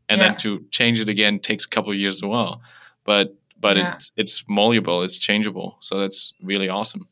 [0.09, 0.29] And Yeah.
[0.29, 2.61] then to change it again takes a couple of years as well.
[3.05, 3.95] But but Yeah.
[3.95, 5.77] it's it's malleable, it's changeable.
[5.81, 7.07] So that's really awesome.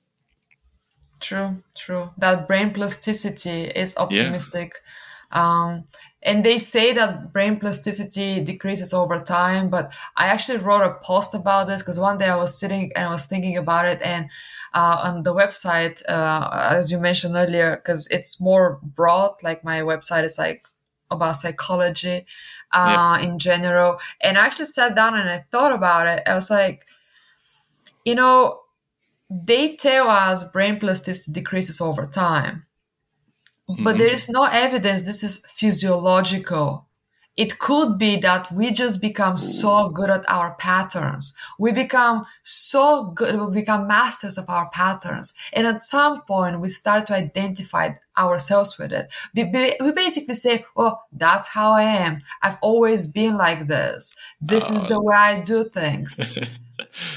[1.21, 2.11] True, true.
[2.19, 4.81] That brain plasticity is optimistic.
[5.31, 5.85] Um,
[6.25, 11.35] and they say that brain plasticity decreases over time, but I actually wrote a post
[11.35, 14.31] about this because one day I was sitting and I was thinking about it, and
[14.73, 19.81] uh, on the website, uh, as you mentioned earlier, because it's more broad, like my
[19.81, 20.67] website is like
[21.11, 22.27] about psychology
[22.73, 23.99] uh, in general.
[24.21, 26.23] And I actually sat down and I thought about it.
[26.27, 26.87] I was like,
[28.05, 28.63] you know,
[29.31, 32.67] they tell us brain plasticity decreases over time,
[33.69, 33.99] but Mhm.
[33.99, 36.87] there is no evidence this is physiological.
[37.37, 41.35] It could be that we just become so good at our patterns.
[41.59, 45.35] We become so good, we become masters of our patterns.
[45.53, 49.13] And at some point, we start to identify ourselves with it.
[49.35, 52.23] We, we we basically say, oh, that's how I am.
[52.41, 54.15] I've always been like this.
[54.41, 56.21] This is the way I do things.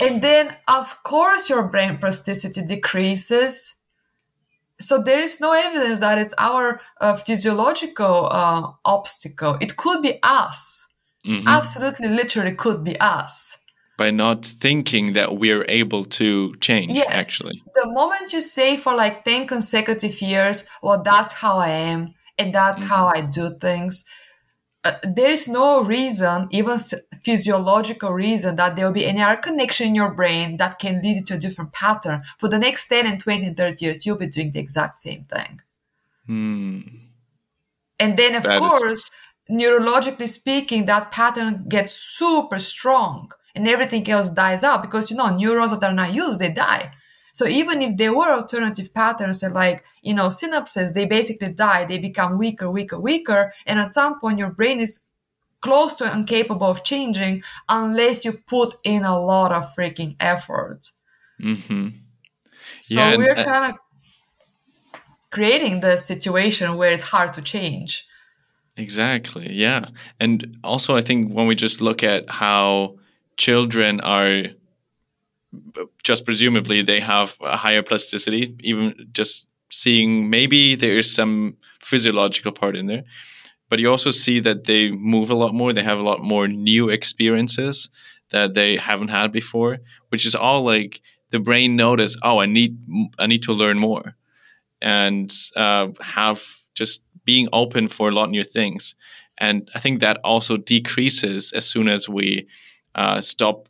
[0.01, 3.76] And then, of course, your brain plasticity decreases.
[4.79, 9.57] So there is no evidence that it's our uh, physiological uh, obstacle.
[9.59, 10.85] It could be us.
[11.25, 11.45] Mhm.
[11.47, 13.57] Absolutely, literally, could be us.
[13.97, 17.07] By not thinking that we're able to change, Yes.
[17.09, 17.63] actually.
[17.73, 22.53] The moment you say for like 10 consecutive years, well, that's how I am and
[22.53, 24.05] that's how I do things,
[24.87, 26.77] uh, there is no reason, even
[27.23, 31.27] physiological reason, that there will be any other connection in your brain that can lead
[31.27, 32.21] to a different pattern.
[32.37, 35.23] For the next 10 and 20 and 30 years, you'll be doing the exact same
[35.23, 35.61] thing.
[36.25, 36.79] Hmm.
[37.99, 39.09] And then, of That is- course,
[39.49, 45.29] neurologically speaking, that pattern gets super strong and everything else dies out because, you know,
[45.35, 46.91] neurons that are not used, they die.
[47.37, 51.85] So even if there were alternative patterns and like, you know, synapses, they basically die.
[51.85, 53.53] They become weaker, weaker, weaker.
[53.67, 55.01] And at some point, your brain is
[55.61, 60.89] close to incapable of changing unless you put in a lot of freaking effort.
[61.39, 61.89] hmm
[62.79, 63.79] So Yeah, we're kind of
[65.29, 68.07] creating the situation where it's hard to change.
[68.77, 69.53] Exactly.
[69.53, 69.89] Yeah.
[70.19, 72.97] And also, I think when we just look at how
[73.37, 74.45] children are
[76.03, 82.51] just presumably they have a higher plasticity, even just seeing maybe there is some physiological
[82.51, 83.03] part in there,
[83.69, 85.73] but you also see that they move a lot more.
[85.73, 87.89] They have a lot more new experiences
[88.31, 89.79] that they haven't had before,
[90.09, 92.77] which is all like the brain notice, oh, I need,
[93.19, 94.15] I need to learn more
[94.81, 96.43] and uh, have
[96.75, 98.95] just being open for a lot new things.
[99.37, 102.47] And I think that also decreases as soon as we
[102.95, 103.67] uh, stop,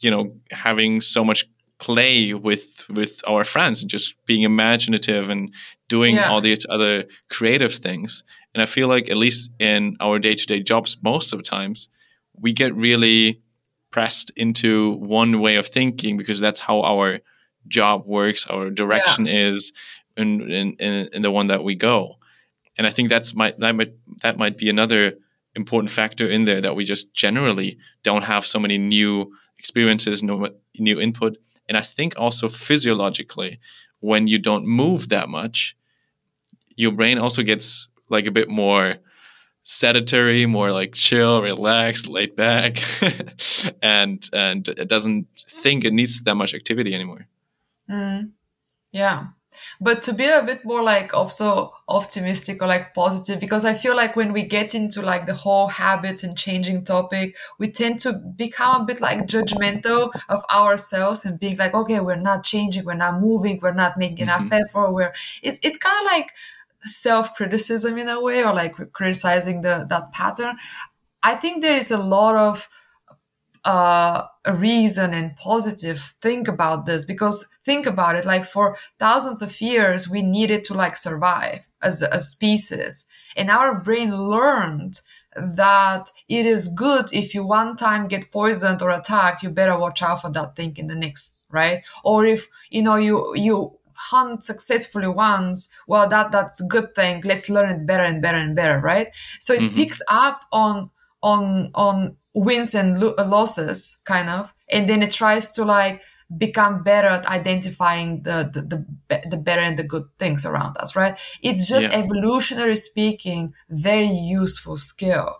[0.00, 1.46] you know, having so much
[1.78, 5.52] play with with our friends and just being imaginative and
[5.88, 6.30] doing Yeah.
[6.30, 8.22] all these other creative things.
[8.54, 11.42] And I feel like at least in our day to day jobs, most of the
[11.44, 11.88] times
[12.34, 13.40] we get really
[13.90, 17.20] pressed into one way of thinking because that's how our
[17.68, 19.72] job works, our direction is.
[20.16, 22.16] in in, in, in the one that we go
[22.76, 23.92] and i think that's might that might
[24.22, 25.02] that might be another
[25.54, 29.12] important factor in there that we just generally don't have so many new
[29.60, 30.34] experiences no
[30.78, 31.32] new input
[31.68, 33.52] and i think also physiologically
[34.00, 35.76] when you don't move that much
[36.74, 38.96] your brain also gets like a bit more
[39.62, 42.82] sedentary, more like chill, relaxed, laid back,
[43.82, 47.26] and and it doesn't think it needs that much activity anymore.
[47.88, 48.30] Mm.
[48.92, 49.26] Yeah.
[49.82, 53.96] But to be a bit more like also optimistic or like positive, because I feel
[53.96, 58.12] like when we get into like the whole habits and changing topic, we tend to
[58.12, 62.94] become a bit like judgmental of ourselves and being like, okay, we're not changing, we're
[62.94, 64.46] not moving, we're not making mm-hmm.
[64.46, 64.92] enough effort.
[64.92, 66.30] We're it's it's kind of like
[66.80, 70.56] self-criticism in a way or like criticizing the that pattern
[71.22, 72.68] i think there is a lot of
[73.62, 79.40] uh, a reason and positive think about this because think about it like for thousands
[79.42, 83.06] of years we needed to like survive as a species
[83.36, 84.94] and our brain learned
[85.36, 90.02] that it is good if you one time get poisoned or attacked you better watch
[90.02, 93.54] out for that thing in the next right or if you know you you
[94.10, 97.22] hunt successfully once, well, that that's a good thing.
[97.24, 99.08] Let's learn it better and better and better, right?
[99.38, 99.76] So it mm-hmm.
[99.76, 100.90] picks up on
[101.22, 106.02] on on wins and lo- losses, kind of, and then it tries to like
[106.36, 108.62] become better at identifying the, the
[109.08, 111.18] the, the better and the good things around us, right?
[111.42, 111.98] It's just yeah.
[111.98, 115.38] evolutionary speaking, very useful skill.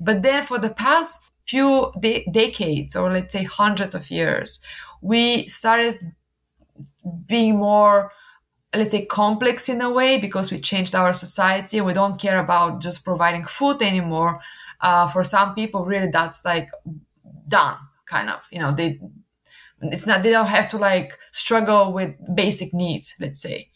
[0.00, 4.60] But then for the past few de- decades, or let's say hundreds of years,
[5.00, 6.12] we started
[7.26, 8.12] being more
[8.74, 12.80] let's say complex in a way because we changed our society we don't care about
[12.80, 14.40] just providing food anymore
[14.80, 16.70] uh, for some people really that's like
[17.46, 17.76] done
[18.06, 18.98] kind of you know they
[19.82, 23.68] it's not they don't have to like struggle with basic needs let's say.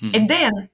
[0.00, 0.14] Mm-hmm.
[0.14, 0.68] and then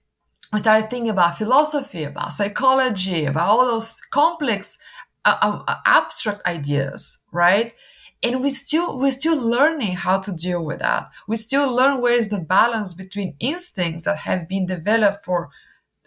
[0.53, 4.79] we started thinking about philosophy about psychology about all those complex
[5.25, 7.75] uh, uh, abstract ideas right?
[8.23, 11.09] And we still we're still learning how to deal with that.
[11.27, 15.49] We still learn where is the balance between instincts that have been developed for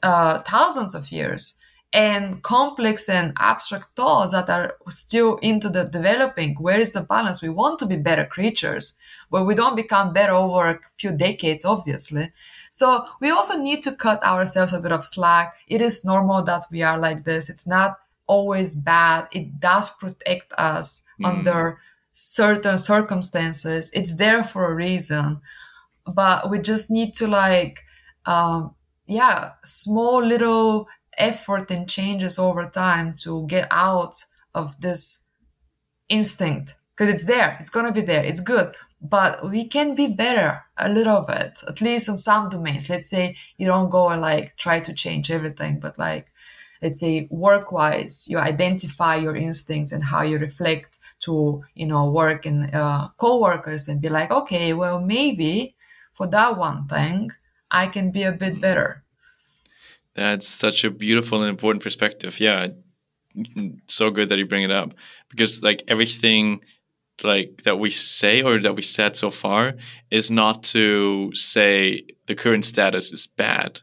[0.04, 1.58] uh, thousands of years
[1.94, 6.56] and complex and abstract thoughts that are still into the developing.
[6.56, 7.42] Where is the balance?
[7.42, 8.96] We want to be better creatures
[9.34, 12.32] but we don't become better over a few decades obviously.
[12.70, 15.56] So we also need to cut ourselves a bit of slack.
[15.68, 17.50] It is normal that we are like this.
[17.50, 19.28] It's not always bad.
[19.32, 21.26] It does protect us mm.
[21.28, 21.80] under
[22.12, 23.90] certain circumstances.
[23.96, 25.42] It's there for a reason.
[26.06, 27.84] But we just need to like
[28.28, 28.76] um,
[29.08, 30.88] yeah small little
[31.18, 35.24] effort and changes over time to get out of this
[36.10, 36.76] instinct.
[36.96, 40.64] Because it's there it's going to be there it's good but we can be better
[40.78, 42.90] a little bit at least in some domains.
[42.90, 46.28] Let's say you don't go and like try to change everything but like
[46.82, 52.10] let's say work wise you identify your instincts and how you reflect to you know
[52.10, 55.76] work in uh, co-workers and be like okay well maybe
[56.12, 57.32] for that one thing
[57.72, 59.03] i can be a bit better
[60.16, 62.40] that's such a beautiful and important perspective.
[62.40, 62.70] Yeah
[63.88, 64.94] so good that you bring it up.
[65.30, 66.62] Because like everything
[67.24, 69.74] like that we say or that we said so far
[70.10, 73.82] is not to say the current status is bad.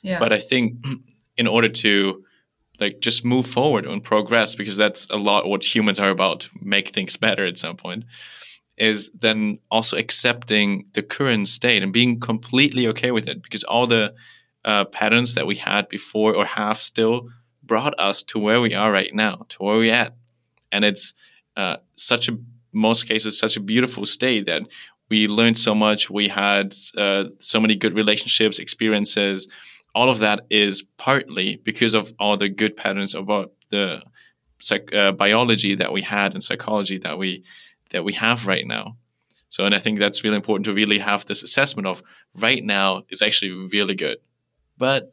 [0.00, 0.20] Yeah.
[0.20, 0.76] but i think
[1.36, 2.22] in order to
[2.78, 6.90] like just move forward and progress because that's a lot what humans are about make
[6.90, 8.04] things better at some point
[8.78, 13.42] is then also accepting the current state and being completely okay with it.
[13.42, 14.14] Because all the
[14.64, 17.28] uh, patterns that we had before or have still
[17.62, 20.16] brought us to where we are right now to where we're at.
[20.72, 21.14] And it's
[21.56, 22.38] uh, such a
[22.72, 24.62] most cases such a beautiful state that
[25.08, 26.10] we learned so much.
[26.10, 29.48] We had uh, so many good relationships experiences.
[29.94, 34.02] All of that is partly because of all the good patterns about the
[34.58, 37.44] psych, uh, biology that we had and psychology that we
[37.90, 38.96] that we have right now.
[39.48, 42.02] So, and I think that's really important to really have this assessment of
[42.34, 44.18] right now is actually really good,
[44.78, 45.12] but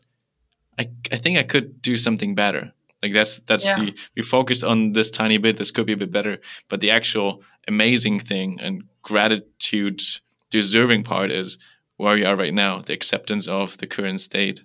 [0.80, 2.74] I I think I could do something better.
[3.02, 3.80] Like that's that's yeah.
[3.80, 5.58] the we focus on this tiny bit.
[5.58, 6.40] This could be a bit better,
[6.70, 10.02] but the actual amazing thing and gratitude
[10.50, 11.58] deserving part is
[11.98, 14.64] where we are right now, the acceptance of the current state.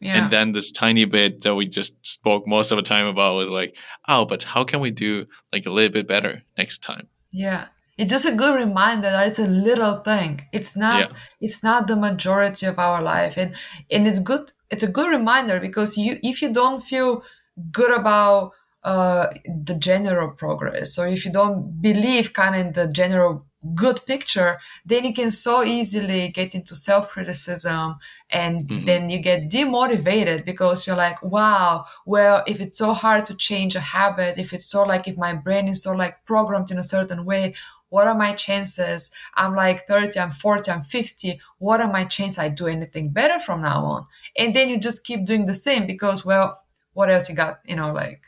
[0.00, 0.22] Yeah.
[0.22, 3.50] And then this tiny bit that we just spoke most of the time about was
[3.50, 3.76] like,
[4.08, 7.08] oh, but how can we do like a little bit better next time?
[7.32, 7.66] Yeah.
[8.00, 10.46] It's just a good reminder that it's a little thing.
[10.52, 11.16] It's not yeah.
[11.40, 13.36] it's not the majority of our life.
[13.36, 13.54] And
[13.90, 17.22] and it's good it's a good reminder because you if you don't feel
[17.70, 19.26] good about uh,
[19.66, 23.44] the general progress or if you don't believe kind of in the general
[23.74, 27.96] good picture, then you can so easily get into self criticism
[28.30, 28.84] and mm-hmm.
[28.86, 33.76] then you get demotivated because you're like, wow, well, if it's so hard to change
[33.76, 36.82] a habit, if it's so like, if my brain is so like programmed in a
[36.82, 37.54] certain way,
[37.90, 39.12] what are my chances?
[39.34, 41.40] I'm like 30, I'm 40, I'm 50.
[41.58, 44.06] What are my chances I do anything better from now on?
[44.38, 46.58] And then you just keep doing the same because, well,
[46.94, 47.60] what else you got?
[47.66, 48.22] You know, like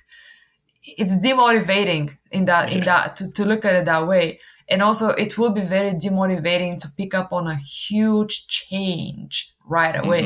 [0.82, 2.78] it's demotivating in that, yeah.
[2.78, 4.40] in that, to, to look at it that way.
[4.68, 9.94] And also it will be very demotivating to pick up on a huge change right
[9.94, 10.22] away.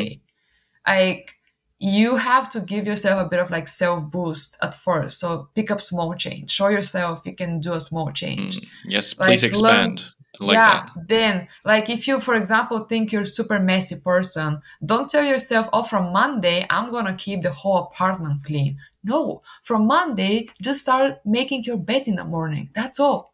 [0.87, 0.93] Mm-hmm.
[0.93, 1.36] Like
[1.87, 5.21] you have to give yourself a bit of like self boost at first.
[5.21, 6.51] So pick up small change.
[6.51, 8.61] Show yourself you can do a small change.
[8.61, 10.03] Mm, yes, like, please expand.
[10.41, 10.89] Like yeah.
[10.97, 11.09] That.
[11.09, 15.69] Then, like if you, for example, think you're a super messy person, don't tell yourself,
[15.73, 21.21] "Oh, from Monday I'm gonna keep the whole apartment clean." No, from Monday just start
[21.25, 22.71] making your bed in the morning.
[22.75, 23.33] That's all.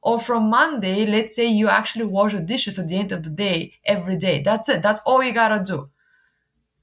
[0.00, 3.30] Or from Monday, let's say you actually wash the dishes at the end of the
[3.30, 4.40] day every day.
[4.40, 4.82] That's it.
[4.82, 5.90] That's all you gotta do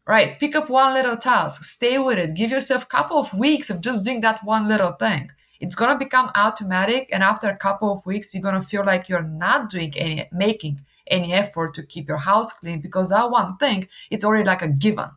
[0.08, 0.40] right?
[0.40, 3.82] Pick up one little task, stay with it, give yourself a couple of weeks of
[3.82, 5.32] just doing that one little thing.
[5.60, 9.24] It's gonna become automatic, and after a couple of weeks, you're gonna feel like you're
[9.24, 13.88] not doing any making any effort to keep your house clean because that one thing
[14.10, 15.10] it's already like a given.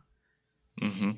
[0.81, 1.11] Mm-hmm.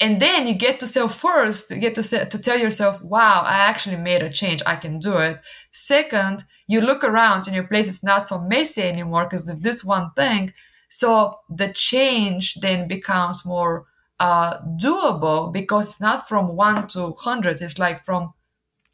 [0.00, 3.42] And then you get to say first, you get to say, to tell yourself, "Wow,
[3.44, 4.62] I actually made a change.
[4.64, 5.40] I can do it."
[5.72, 10.12] Second, you look around and your place is not so messy anymore because this one
[10.16, 10.52] thing
[10.88, 13.86] so the change then becomes more
[14.20, 18.34] uh, doable because it's not from one to 100, it's like from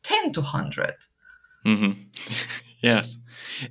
[0.02, 0.92] 10 to 100.
[1.66, 1.92] Mm-hmm.
[2.82, 3.18] yes.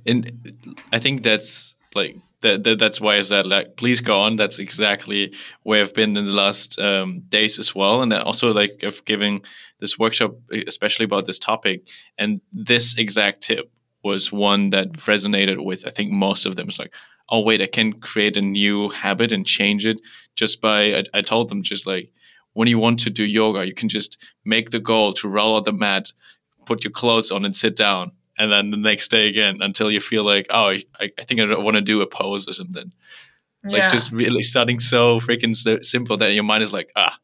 [0.06, 4.36] And I think that's like, that, that, that's why I said like please go on.
[4.36, 8.82] That's exactly where I've been in the last um, days as well, and also like
[8.82, 9.42] of giving
[9.80, 10.34] this workshop
[10.66, 11.88] especially about this topic.
[12.18, 13.70] And this exact tip
[14.02, 16.68] was one that resonated with I think most of them.
[16.68, 16.92] It's like
[17.28, 19.98] oh wait i can create a new habit and change it
[20.36, 22.10] just by I, I, told them just like
[22.52, 25.64] when you want to do yoga you can just make the goal to roll out
[25.64, 26.12] the mat
[26.66, 30.00] put your clothes on and sit down and then the next day again until you
[30.00, 32.92] feel like oh i, I think i want to do a pose or something
[33.64, 33.70] yeah.
[33.70, 35.54] like just really starting so freaking
[35.84, 37.18] simple that your mind is like ah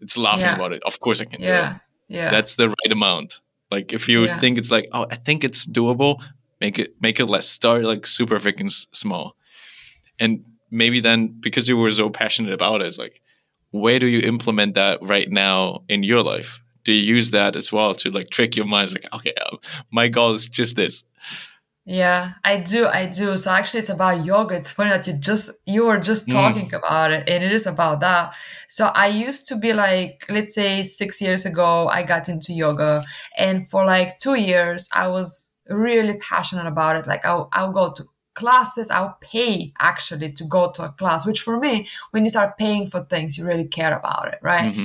[0.00, 0.56] it's laughing yeah.
[0.56, 1.48] about it of course i can yeah.
[1.48, 3.40] do it yeah that's the right amount
[3.70, 4.38] like if you yeah.
[4.38, 6.22] think it's like oh i think it's doable
[6.60, 9.36] make it make it less start like super freaking small
[10.22, 13.20] and maybe then because you were so passionate about it, it's like,
[13.72, 16.60] where do you implement that right now in your life?
[16.84, 18.84] Do you use that as well to like trick your mind?
[18.84, 19.58] It's like, okay, um,
[19.90, 21.04] my goal is just this.
[21.84, 22.86] Yeah, I do.
[22.86, 23.36] I do.
[23.36, 24.54] So actually, it's about yoga.
[24.54, 26.32] It's funny that you just you were just mm.
[26.32, 26.78] talking mm.
[26.78, 28.32] about it, and it is about that.
[28.68, 33.04] So I used to be like, let's say six years ago, I got into yoga,
[33.36, 37.06] and for like two years, I was really passionate about it.
[37.06, 38.04] Like I'll, I'll go to
[38.34, 42.56] classes i'll pay actually to go to a class which for me when you start
[42.56, 44.84] paying for things you really care about it right mm-hmm.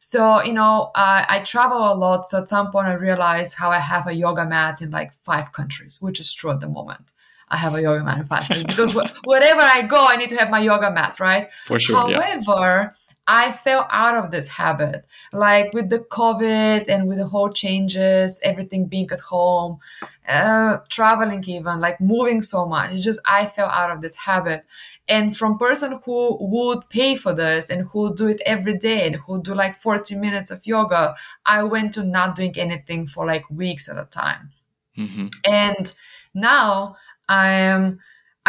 [0.00, 3.70] so you know uh, i travel a lot so at some point i realized how
[3.70, 7.12] i have a yoga mat in like five countries which is true at the moment
[7.52, 10.28] I have a yoga mat in five countries because wh- wherever I go, I need
[10.28, 11.48] to have my yoga mat, right?
[11.66, 11.96] For sure.
[11.96, 12.90] However, yeah.
[13.26, 15.04] I fell out of this habit.
[15.32, 19.78] Like with the COVID and with the whole changes, everything being at home,
[20.28, 22.92] uh, traveling even, like moving so much.
[22.92, 24.64] It's just I fell out of this habit.
[25.08, 29.16] And from person who would pay for this and who do it every day and
[29.16, 31.14] who do like 40 minutes of yoga,
[31.46, 34.50] I went to not doing anything for like weeks at a time.
[34.98, 35.28] Mm-hmm.
[35.44, 35.94] And
[36.34, 36.96] now
[37.28, 38.00] I am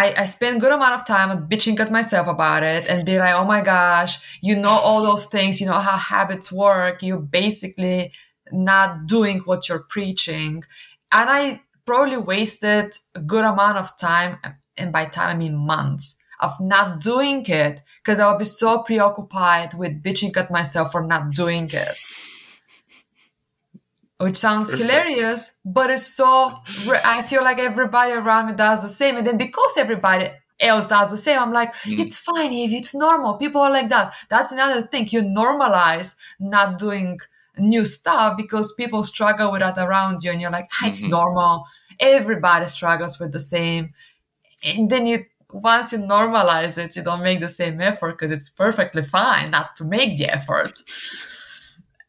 [0.02, 3.36] I, I spend good amount of time bitching at myself about it and be like,
[3.36, 7.04] oh my gosh, you know all those things, you know how habits work.
[7.04, 8.12] You're basically
[8.52, 10.64] not doing what you're preaching.
[11.12, 14.40] And I probably wasted a good amount of time,
[14.76, 18.82] and by time I mean months, of not doing it because I would be so
[18.82, 21.98] preoccupied with bitching at myself for not doing it
[24.22, 26.54] which sounds hilarious, but it's so.
[27.04, 31.10] I feel like everybody around me does the same, and then because everybody else does
[31.10, 32.00] the same, I'm like, mm.
[32.00, 33.36] it's fine, Evie, it's normal.
[33.36, 34.14] People are like that.
[34.30, 35.08] That's another thing.
[35.10, 37.20] You normalize not doing
[37.58, 41.12] new stuff because people struggle with that around you, and you're like, ah, it's mm-hmm.
[41.12, 41.66] normal.
[42.00, 43.94] Everybody struggles with the same,
[44.66, 45.26] and then you.
[45.54, 49.76] Once you normalize it, you don't make the same effort because it's perfectly fine not
[49.76, 50.82] to make the effort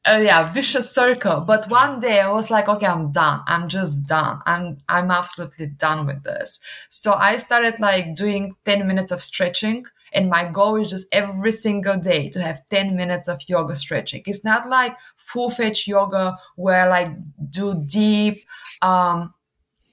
[0.04, 1.40] uh, yeah vicious circle.
[1.40, 3.42] But one day i was like okay i'm done.
[3.46, 4.40] I'm just done.
[4.46, 6.60] I'm i'm absolutely done with this.
[6.88, 9.86] So i started like doing 10 minutes of stretching.
[10.14, 14.22] And my goal is just every single day to have 10 minutes of yoga stretching.
[14.26, 17.10] It's not like full-fledged yoga where like
[17.50, 18.44] do deep
[18.82, 19.32] um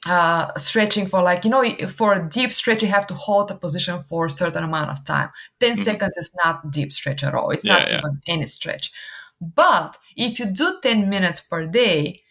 [0.08, 3.56] uh, stretching for like you know for a deep stretch you have to hold a
[3.56, 5.30] position for a certain amount of time.
[5.60, 5.84] 10 mm-hmm.
[5.84, 7.52] seconds is not deep stretch at all.
[7.52, 8.00] It's yeah, not yeah.
[8.00, 8.92] even any stretch
[9.42, 12.22] but if you do 10 minutes per day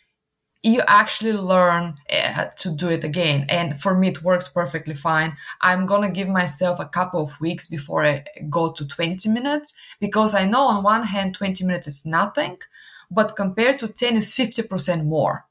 [0.63, 3.47] you actually learn uh, to do it again.
[3.49, 5.37] And for me it works perfectly fine.
[5.63, 10.35] I'm gonna give myself a couple of weeks before i go to 20 minutes because
[10.35, 12.59] i know on one hand 20 minutes is nothing
[13.11, 15.47] but compared to 10 is 50% more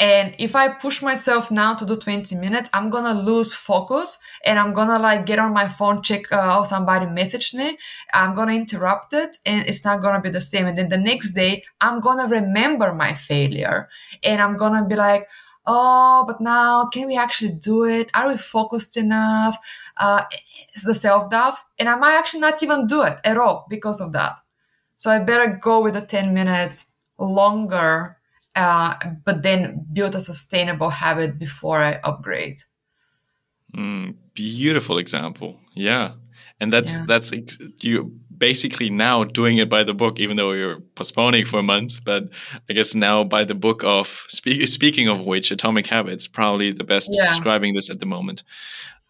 [0.00, 4.56] and if I push myself now to do 20 minutes, I'm gonna lose focus and
[4.58, 7.78] I'm gonna like get on my phone, check uh, how somebody messaged me.
[8.14, 10.66] I'm gonna interrupt it and it's not gonna be the same.
[10.66, 13.88] And then the next day, I'm gonna remember my failure
[14.22, 15.28] and I'm gonna be like,
[15.66, 18.10] oh, but now can we actually do it?
[18.14, 19.58] Are we focused enough?
[19.96, 20.22] Uh,
[20.72, 21.58] it's the self doubt.
[21.76, 24.36] And I might actually not even do it at all because of that.
[24.96, 26.86] So I better go with the 10 minutes
[27.18, 28.17] longer
[28.58, 28.94] uh,
[29.24, 32.58] but then build a sustainable habit before I upgrade.
[33.74, 35.60] Mm, beautiful example.
[35.74, 36.14] Yeah.
[36.60, 37.04] And that's yeah.
[37.06, 37.32] that's
[37.80, 42.00] you basically now doing it by the book, even though you're postponing for months.
[42.00, 42.24] But
[42.68, 46.82] I guess now by the book of speak, speaking of which, Atomic Habits probably the
[46.82, 47.26] best yeah.
[47.26, 48.42] describing this at the moment.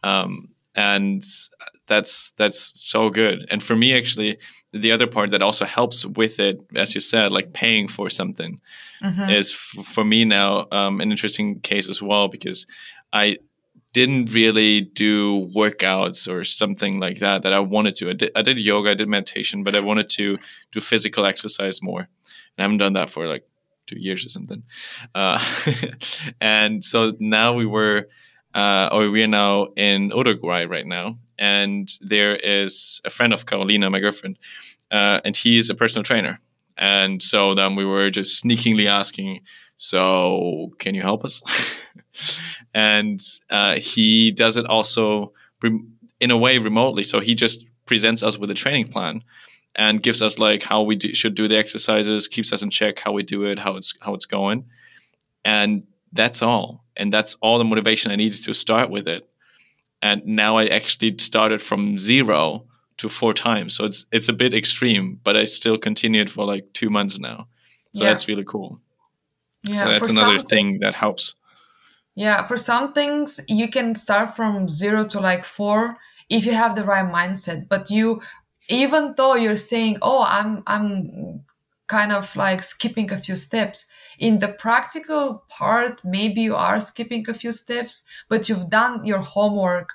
[0.02, 1.24] Um, and
[1.86, 3.46] that's that's so good.
[3.50, 4.38] And for me, actually,
[4.72, 8.60] the other part that also helps with it, as you said, like paying for something,
[9.02, 9.30] mm-hmm.
[9.30, 12.66] is f- for me now um, an interesting case as well because
[13.12, 13.38] I
[13.92, 18.10] didn't really do workouts or something like that that I wanted to.
[18.10, 20.38] I did, I did yoga, I did meditation, but I wanted to
[20.72, 22.00] do physical exercise more.
[22.00, 22.08] And
[22.58, 23.44] I haven't done that for like
[23.86, 24.62] two years or something.
[25.14, 25.42] Uh,
[26.40, 28.08] and so now we were,
[28.54, 33.46] uh, or we are now in Uruguay right now and there is a friend of
[33.46, 34.38] Carolina, my girlfriend,
[34.90, 36.40] uh, and he's a personal trainer.
[36.78, 39.40] And so then we were just sneakingly asking,
[39.76, 41.42] "So can you help us?"
[42.74, 43.20] and
[43.50, 45.32] uh, he does it also
[46.20, 47.02] in a way remotely.
[47.02, 49.22] So he just presents us with a training plan
[49.74, 52.98] and gives us like how we do, should do the exercises, keeps us in check
[52.98, 54.64] how we do it, how it's how it's going,
[55.44, 56.84] and that's all.
[56.96, 59.28] And that's all the motivation I needed to start with it
[60.02, 62.64] and now I actually started from zero
[62.98, 63.74] to four times.
[63.76, 67.48] So it's it's a bit extreme, but I still continued for like two months now.
[67.94, 68.10] So yeah.
[68.10, 68.80] that's really cool.
[69.64, 71.34] Yeah, so that's another thing that helps.
[72.14, 75.96] Yeah, for some things you can start from zero to like four
[76.28, 77.68] if you have the right mindset.
[77.68, 78.20] But you,
[78.68, 81.44] even though you're saying, "Oh, I'm I'm
[81.86, 83.86] kind of like skipping a few steps,"
[84.18, 89.20] in the practical part maybe you are skipping a few steps but you've done your
[89.20, 89.90] homework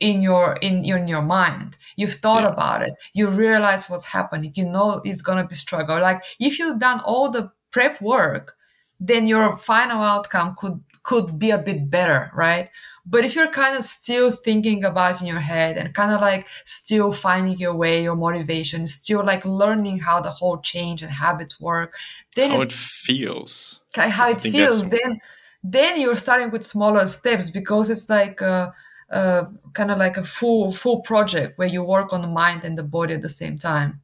[0.00, 2.50] in your in your, in your mind you've thought yeah.
[2.50, 6.58] about it you realize what's happening you know it's going to be struggle like if
[6.58, 8.56] you've done all the prep work
[9.00, 12.70] then your final outcome could could be a bit better right
[13.10, 16.46] but if you're kind of still thinking about in your head and kind of like
[16.64, 21.58] still finding your way, your motivation, still like learning how the whole change and habits
[21.58, 21.96] work,
[22.36, 23.80] then how it feels.
[23.96, 24.88] How it feels.
[24.88, 25.20] Then
[25.64, 28.74] then you're starting with smaller steps because it's like a,
[29.10, 32.62] Uh, a kind of like a full full project where you work on the mind
[32.62, 34.02] and the body at the same time.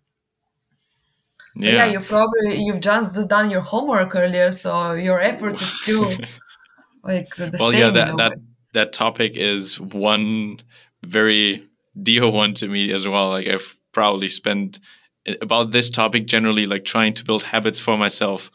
[1.58, 5.80] So yeah, yeah you probably you've just done your homework earlier, so your effort is
[5.80, 6.16] still
[7.04, 7.80] like the, the well, same.
[7.80, 8.32] Well, yeah, that, that
[8.72, 10.60] that topic is one
[11.04, 11.68] very
[12.02, 13.30] dear one to me as well.
[13.30, 14.80] Like I've probably spent
[15.28, 18.50] uh, about this topic generally, like trying to build habits for myself.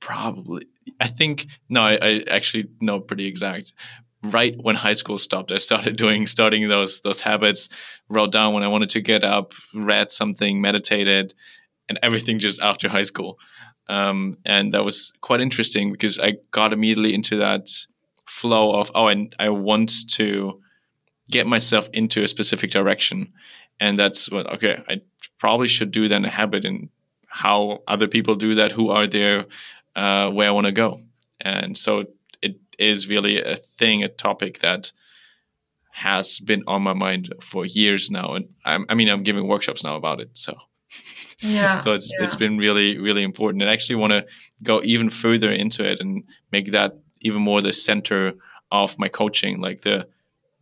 [0.00, 0.66] Probably,
[1.00, 3.72] I think no, I, I actually know pretty exact.
[4.30, 7.68] Right when high school stopped, I started doing starting those those habits.
[8.08, 11.34] Wrote down when I wanted to get up, read something, meditated,
[11.88, 13.38] and everything just after high school.
[13.88, 17.68] Um, and that was quite interesting because I got immediately into that
[18.26, 20.60] flow of oh I, I want to
[21.30, 23.32] get myself into a specific direction
[23.80, 25.00] and that's what okay i
[25.38, 26.88] probably should do then a habit and
[27.28, 29.46] how other people do that who are there
[29.94, 31.00] uh, where i want to go
[31.40, 32.04] and so
[32.78, 34.92] is really a thing a topic that
[35.92, 38.34] has been on my mind for years now.
[38.34, 40.56] And I'm, i mean i'm giving workshops now about it so.
[41.40, 42.24] Yeah so it's yeah.
[42.24, 43.62] it's been really really important.
[43.62, 44.26] And I actually want to
[44.62, 48.34] go even further into it and make that even more the center
[48.70, 50.06] of my coaching, like the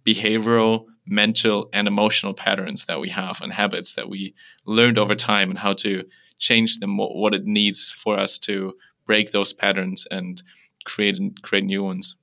[0.06, 4.34] behavioral, mental, and emotional patterns that we have and habits that we
[4.66, 6.04] learned over time and how to
[6.38, 8.74] change them, what it needs for us to
[9.06, 10.42] break those patterns and
[10.84, 12.16] create create new ones.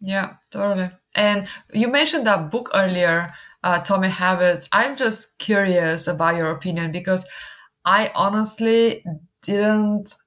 [0.00, 0.90] Yeah, totally.
[1.14, 4.68] And you mentioned that book earlier, uh, Atomic Habits.
[4.72, 7.28] I'm just curious about your opinion because
[7.84, 9.04] I honestly
[9.42, 10.14] didn't.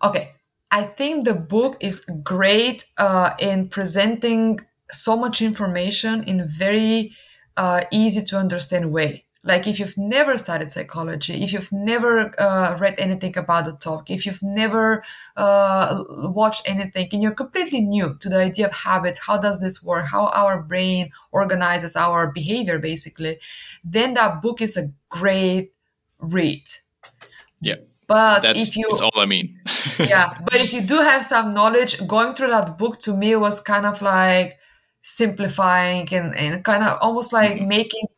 [0.00, 0.30] Okay,
[0.70, 4.60] I think the book is great uh, in presenting
[4.90, 7.12] so much information in very
[7.56, 9.24] uh, easy to understand way.
[9.48, 14.10] Like if you've never studied psychology, if you've never uh, read anything about the talk,
[14.10, 15.02] if you've never
[15.36, 16.04] uh,
[16.38, 20.06] watched anything, and you're completely new to the idea of habits, how does this work,
[20.14, 23.38] how our brain organizes our behavior, basically,
[23.82, 25.72] then that book is a great
[26.18, 26.66] read.
[27.60, 27.76] Yeah.
[28.06, 29.60] But That's, if you that's all I mean.
[29.98, 33.60] yeah, but if you do have some knowledge, going through that book to me was
[33.60, 34.58] kind of like
[35.02, 37.68] simplifying and, and kind of almost like Mhm.
[37.68, 38.08] making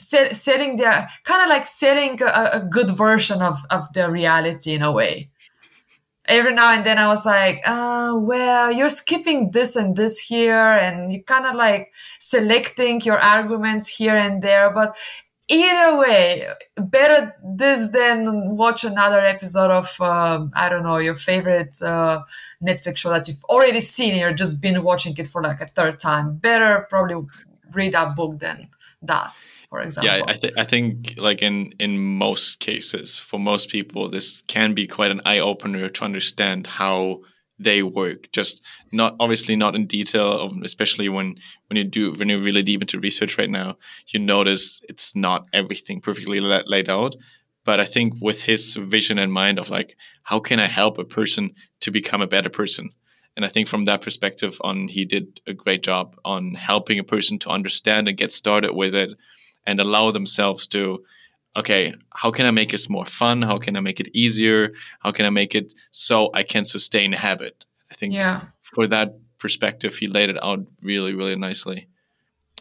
[0.00, 4.74] set, setting the kind of like setting a, a good version of, of the reality
[4.74, 5.30] in a way.
[6.26, 10.54] Every now and then I was like, uh, well, you're skipping this and this here,
[10.54, 14.70] and you kind of like selecting your arguments here and there.
[14.70, 14.96] But
[15.48, 16.46] either way,
[16.76, 22.22] better this than watch another episode of uh, I don't know your favorite uh,
[22.62, 25.66] Netflix show that you've already seen and you're just been watching it for like a
[25.66, 26.36] third time.
[26.36, 27.26] Better probably
[27.72, 28.68] read a book than
[29.02, 29.32] that,
[29.70, 30.18] for example.
[30.18, 34.74] yeah, I, th- I think like in in most cases, for most people, this can
[34.74, 37.20] be quite an eye opener to understand how
[37.58, 38.32] they work.
[38.32, 41.36] Just not obviously not in detail, um, especially when
[41.68, 43.76] when you do when you're really deep into research right now,
[44.08, 47.14] you notice it's not everything perfectly la- laid out.
[47.64, 51.04] But I think with his vision in mind of like, how can I help a
[51.04, 52.90] person to become a better person?
[53.36, 57.04] And I think from that perspective, on he did a great job on helping a
[57.04, 59.12] person to understand and get started with it,
[59.66, 61.04] and allow themselves to
[61.56, 63.42] okay, how can I make this more fun?
[63.42, 64.72] How can I make it easier?
[65.00, 67.66] How can I make it so I can sustain habit?
[67.90, 68.42] I think yeah.
[68.62, 71.88] for that perspective, he laid it out really, really nicely.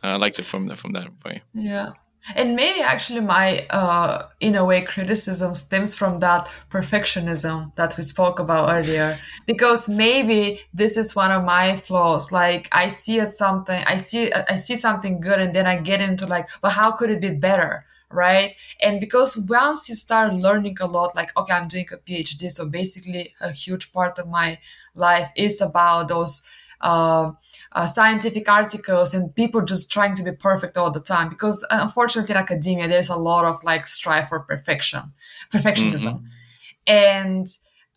[0.01, 1.43] I liked it from from that way.
[1.53, 1.91] Yeah.
[2.35, 8.03] And maybe actually my, uh, in a way, criticism stems from that perfectionism that we
[8.03, 9.19] spoke about earlier.
[9.45, 12.31] Because maybe this is one of my flaws.
[12.31, 16.01] Like I see it something, I see, I see something good, and then I get
[16.01, 17.85] into like, but how could it be better?
[18.11, 18.55] Right.
[18.81, 22.49] And because once you start learning a lot, like, okay, I'm doing a PhD.
[22.51, 24.57] So basically a huge part of my
[24.95, 26.41] life is about those
[26.81, 27.31] uh,
[27.73, 31.79] uh, scientific articles and people just trying to be perfect all the time because uh,
[31.81, 35.13] unfortunately in academia there's a lot of like strive for perfection
[35.53, 36.23] perfectionism.
[36.87, 37.47] And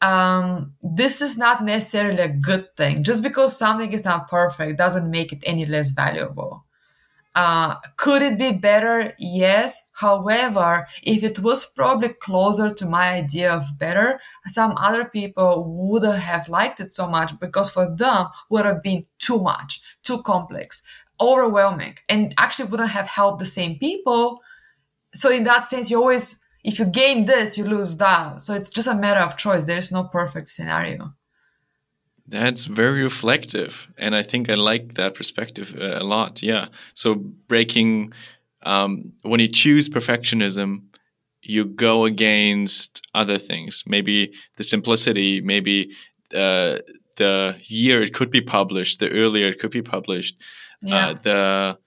[0.03, 3.05] um, this is not necessarily a good thing.
[3.05, 6.62] Just because something is not perfect doesn't make it any less valuable
[7.35, 9.15] uh, could it be better?
[9.19, 9.91] Yes.
[9.95, 16.19] However, if it was probably closer to my idea of better, some other people wouldn't
[16.19, 20.83] have liked it so much because for them would have been too much, too complex,
[21.21, 24.41] overwhelming, and actually wouldn't have helped the same people.
[25.15, 28.43] So in that sense, you always, if you gain this, you lose that.
[28.43, 29.65] So it's just a matter of choice.
[29.65, 31.15] There is no perfect scenario.
[32.33, 36.43] That's very reflective, and I think I like that perspective uh, a lot.
[36.43, 36.67] Yeah.
[36.95, 37.15] So
[37.49, 38.13] breaking
[38.63, 40.71] um, when you choose perfectionism,
[41.43, 43.85] you go against other things.
[43.87, 45.91] Maybe the simplicity, maybe
[46.35, 46.79] uh,
[47.17, 50.35] the year it could be published, the earlier it could be published,
[50.83, 51.09] Yeah.
[51.09, 51.79] uh, the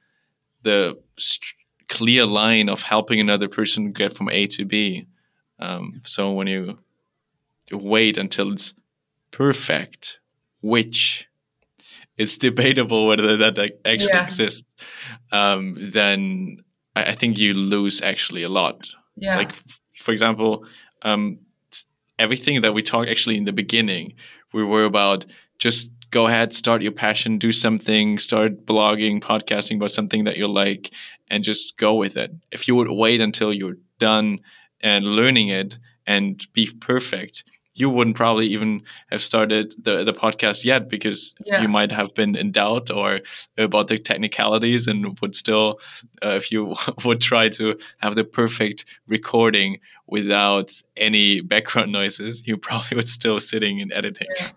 [0.61, 0.79] the
[1.17, 1.55] st-
[1.87, 5.05] clear line of helping another person get from A to B.
[5.59, 6.77] Um, so when you
[7.71, 8.73] wait until it's
[9.31, 10.19] perfect,
[10.73, 11.27] which
[12.17, 13.55] is debatable whether that
[13.93, 14.23] actually Yeah.
[14.23, 14.63] exists,
[15.31, 16.57] um, then
[16.95, 18.77] I, I think you lose actually a lot.
[19.17, 19.37] yeah.
[19.37, 19.53] Like,
[20.05, 20.65] for example,
[21.03, 21.39] um,
[22.17, 24.13] everything that we talked actually in the beginning,
[24.53, 25.25] we were about
[25.59, 30.47] just go ahead, start your passion, do something, start blogging, podcasting about something that you
[30.47, 30.91] like,
[31.29, 32.31] and just go with it.
[32.51, 34.39] If you would wait until you're done
[34.81, 37.43] and learning it and be perfect,
[37.75, 41.61] you wouldn't probably even have started the, the podcast yet because Yeah.
[41.61, 43.19] you might have been in doubt or
[43.57, 45.79] about the technicalities and would still,
[46.23, 46.73] uh, if you
[47.05, 53.39] would try to have the perfect recording without any background noises, you probably would still
[53.39, 54.27] sitting and editing.
[54.39, 54.47] Yeah.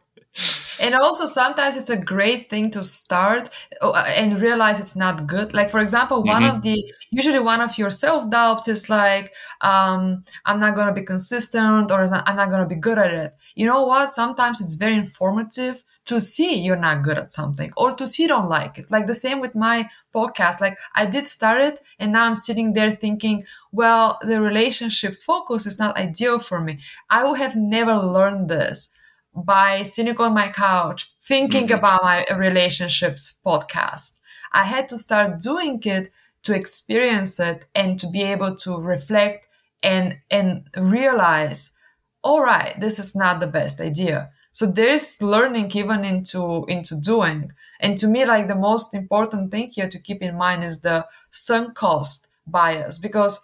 [0.80, 3.48] And also, sometimes it's a great thing to start
[3.82, 5.52] uh, and realize it's not good.
[5.52, 6.50] Like, for example, one Mhm.
[6.56, 6.76] of the
[7.10, 12.02] usually one of your self doubts is like, um, I'm not gonna be consistent or
[12.04, 13.34] I'm not gonna be good at it.
[13.56, 14.10] You know what?
[14.10, 18.28] Sometimes it's very informative to see you're not good at something or to see you
[18.28, 18.90] don't like it.
[18.90, 20.60] Like the same with my podcast.
[20.60, 25.66] Like I did start it and now I'm sitting there thinking, well, the relationship focus
[25.66, 26.78] is not ideal for me.
[27.10, 28.90] I would have never learned this
[29.44, 31.78] by sitting on my couch thinking Mhm.
[31.78, 34.18] about my relationships podcast.
[34.52, 36.10] I had to start doing it
[36.44, 39.46] to experience it and to be able to reflect
[39.82, 41.72] and and realize,
[42.22, 44.30] all right, this is not the best idea.
[44.52, 47.52] So there is learning even into into doing.
[47.80, 51.06] And to me, like the most important thing here to keep in mind is the
[51.30, 53.40] sunk cost bias because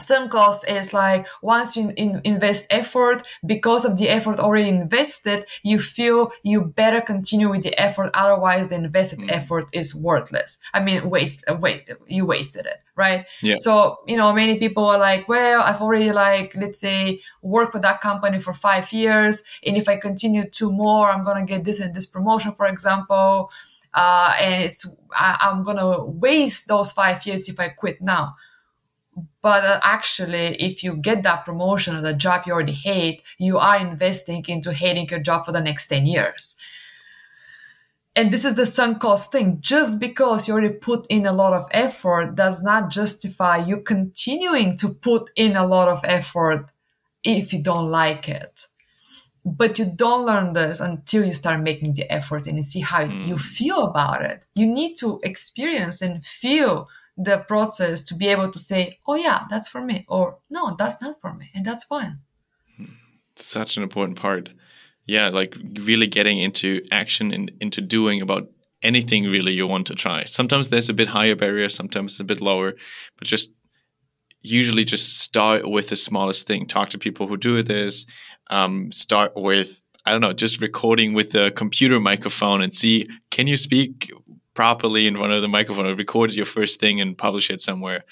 [0.00, 5.46] sunk cost is like once you in, invest effort because of the effort already invested
[5.62, 9.30] you feel you better continue with the effort otherwise the invested mm.
[9.30, 13.54] effort is worthless i mean waste uh, wait you wasted it right yeah.
[13.56, 17.80] so you know many people are like well i've already like let's say worked for
[17.80, 21.78] that company for five years and if i continue two more i'm gonna get this
[21.78, 23.50] and this promotion for example
[23.94, 28.34] uh, and it's I, i'm gonna waste those five years if i quit now
[29.42, 33.58] but uh, actually if you get that promotion or the job you already hate you
[33.58, 36.56] are investing into hating your job for the next 10 years.
[38.16, 39.58] And this is the sunk cost thing.
[39.60, 44.76] Just because you already put in a lot of effort does not justify you continuing
[44.76, 46.70] to put in a lot of effort
[47.24, 48.68] if you don't like it.
[49.44, 53.04] But you don't learn this until you start making the effort and you see how
[53.04, 53.26] mm.
[53.26, 54.46] you feel about it.
[54.54, 59.44] You need to experience and feel the process to be able to say, oh, yeah,
[59.48, 62.20] that's for me, or no, that's not for me, and that's fine.
[63.36, 64.50] Such an important part.
[65.06, 68.48] Yeah, like really getting into action and into doing about
[68.82, 70.24] anything really you want to try.
[70.24, 72.74] Sometimes there's a bit higher barrier, sometimes it's a bit lower,
[73.18, 73.50] but just
[74.42, 76.66] usually just start with the smallest thing.
[76.66, 78.06] Talk to people who do this.
[78.50, 83.46] Um, start with I don't know, just recording with a computer microphone and see can
[83.46, 84.12] you speak
[84.54, 88.04] properly in front of the microphone or record your first thing and publish it somewhere.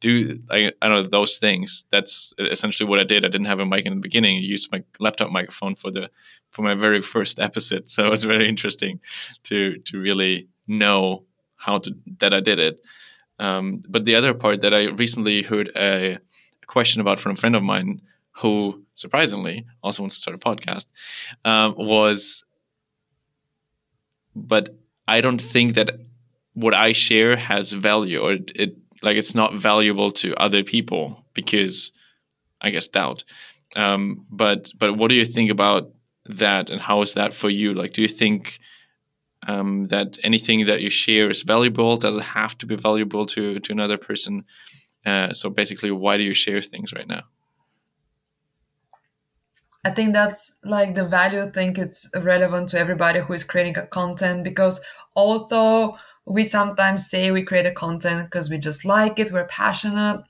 [0.00, 3.24] Do I, I don't know those things that's essentially what i did.
[3.24, 4.38] I didn't have a mic in the beginning.
[4.38, 6.10] I used my laptop microphone for the
[6.50, 7.86] for my very first episode.
[7.86, 9.00] So it was very interesting
[9.44, 11.24] to to really know
[11.56, 12.80] how to that i did it.
[13.38, 16.18] Um, but the other part that i recently heard a, a,
[16.66, 18.00] question about from a friend of mine
[18.32, 20.86] who surprisingly also wants to start a podcast
[21.44, 22.44] um, was
[24.34, 24.79] but
[25.16, 25.90] I don't think that
[26.54, 31.24] what I share has value or it, it like it's not valuable to other people
[31.34, 31.92] because
[32.60, 33.24] I guess doubt.
[33.76, 35.90] Um, but but what do you think about
[36.26, 37.74] that and how is that for you?
[37.74, 38.60] Like, do you think
[39.48, 41.96] um, that anything that you share is valuable?
[41.96, 44.44] Does it have to be valuable to to another person?
[45.04, 47.22] Uh, so basically, why do you share things right now?
[49.84, 53.86] I think that's like the value thing it's relevant to everybody who is creating a
[53.86, 54.80] content because
[55.16, 60.22] although we sometimes say we create a content because we just like it, we're passionate.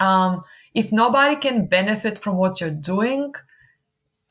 [0.00, 0.42] Um,
[0.74, 3.32] if nobody can benefit from what you're doing,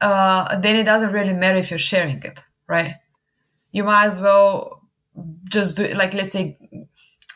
[0.01, 2.95] uh, then it doesn't really matter if you're sharing it, right?
[3.71, 4.81] You might as well
[5.49, 5.95] just do it.
[5.97, 6.57] Like, let's say,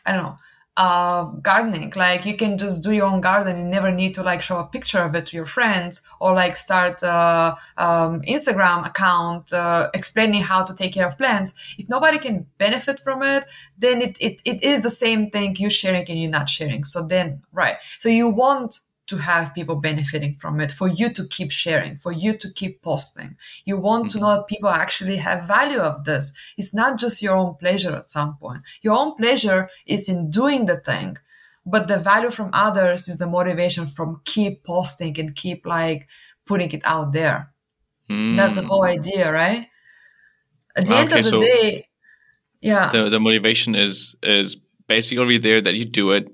[0.06, 0.36] I don't know,
[0.76, 1.92] uh, gardening.
[1.94, 3.58] Like you can just do your own garden.
[3.58, 6.56] You never need to like show a picture of it to your friends or like
[6.56, 11.54] start a um, Instagram account uh, explaining how to take care of plants.
[11.78, 13.44] If nobody can benefit from it,
[13.76, 16.84] then it, it, it is the same thing you sharing and you not sharing.
[16.84, 17.76] So then, right.
[17.98, 22.12] So you want to have people benefiting from it, for you to keep sharing, for
[22.12, 23.36] you to keep posting.
[23.64, 24.18] You want mm-hmm.
[24.18, 26.32] to know that people actually have value of this.
[26.56, 28.62] It's not just your own pleasure at some point.
[28.82, 31.18] Your own pleasure is in doing the thing,
[31.66, 36.06] but the value from others is the motivation from keep posting and keep like
[36.46, 37.52] putting it out there.
[38.08, 38.36] Mm.
[38.36, 39.66] That's the whole idea, right?
[40.76, 41.88] At the okay, end of the so day,
[42.60, 42.88] yeah.
[42.90, 46.28] The the motivation is is basically there that you do it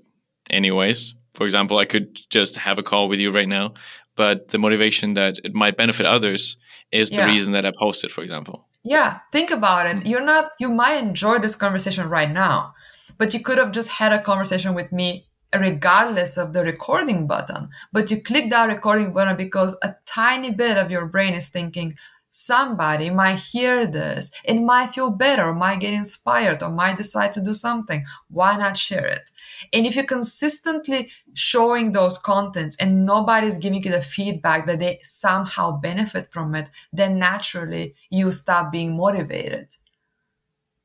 [0.51, 3.75] anyways for example, I could just have a call with you right now,
[4.17, 6.57] but the motivation that it might benefit others
[6.91, 7.25] is yeah.
[7.25, 8.67] the reason that I posted, for example.
[8.83, 9.97] Yeah, think about it.
[9.99, 10.09] Mm-hmm.
[10.09, 12.75] You're not, you might enjoy this conversation right now,
[13.19, 15.27] but you could have just had a conversation with me
[15.57, 17.69] regardless of the recording button.
[17.93, 21.97] But you click that recording button because a tiny bit of your brain is thinking,
[22.39, 27.43] somebody might hear this and might feel better, might get inspired, or might decide to
[27.43, 28.05] do something.
[28.29, 29.31] Why not share it?
[29.73, 35.01] And if you're consistently showing those contents and nobody's giving you the feedback that they
[35.03, 39.77] somehow benefit from it, then naturally you stop being motivated.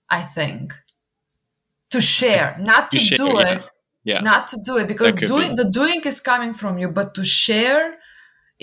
[0.10, 0.74] I think
[1.91, 3.56] to share, not to share, do yeah.
[3.56, 3.72] it.
[4.06, 4.20] Yeah.
[4.20, 5.64] Not to do it because doing be.
[5.64, 7.97] the doing is coming from you, but to share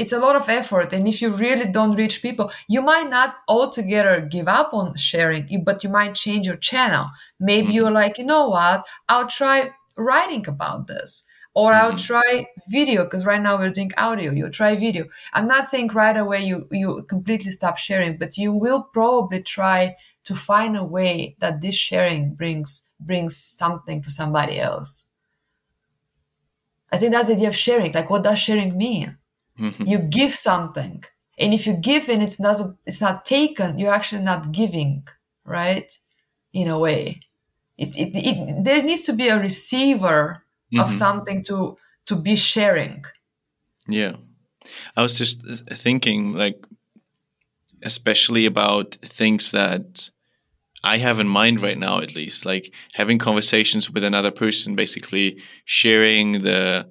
[0.01, 3.37] it's a lot of effort and if you really don't reach people you might not
[3.47, 7.11] altogether give up on sharing but you might change your channel.
[7.39, 7.77] Maybe mm-hmm.
[7.77, 8.87] you're like you know what?
[9.11, 11.85] I'll try writing about this or mm-hmm.
[11.85, 15.05] i'll try video because right now we're doing audio You'll try video.
[15.35, 19.97] I'm not saying right away you you completely stop sharing but you will probably try
[20.25, 25.09] to find a way that this sharing brings brings something to somebody else.
[26.91, 29.19] I think that's the idea of sharing like what does sharing mean
[29.61, 29.85] mm-hmm.
[29.87, 31.05] you give something
[31.41, 35.09] And if you give and it's not it's not taken, you're actually not giving,
[35.45, 35.91] right?
[36.53, 37.21] In a way,
[37.79, 40.81] it, it, it there needs to be a receiver mm-hmm.
[40.81, 43.05] of something to to be sharing.
[43.89, 44.17] Yeah,
[44.97, 45.41] I was just
[45.73, 46.63] thinking like,
[47.83, 50.11] especially about things that
[50.85, 55.41] I have in mind right now, at least, like having conversations with another person, basically
[55.65, 56.87] sharing the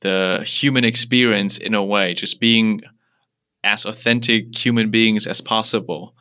[0.00, 2.80] the human experience in a way, just being
[3.64, 6.14] as authentic human beings as possible.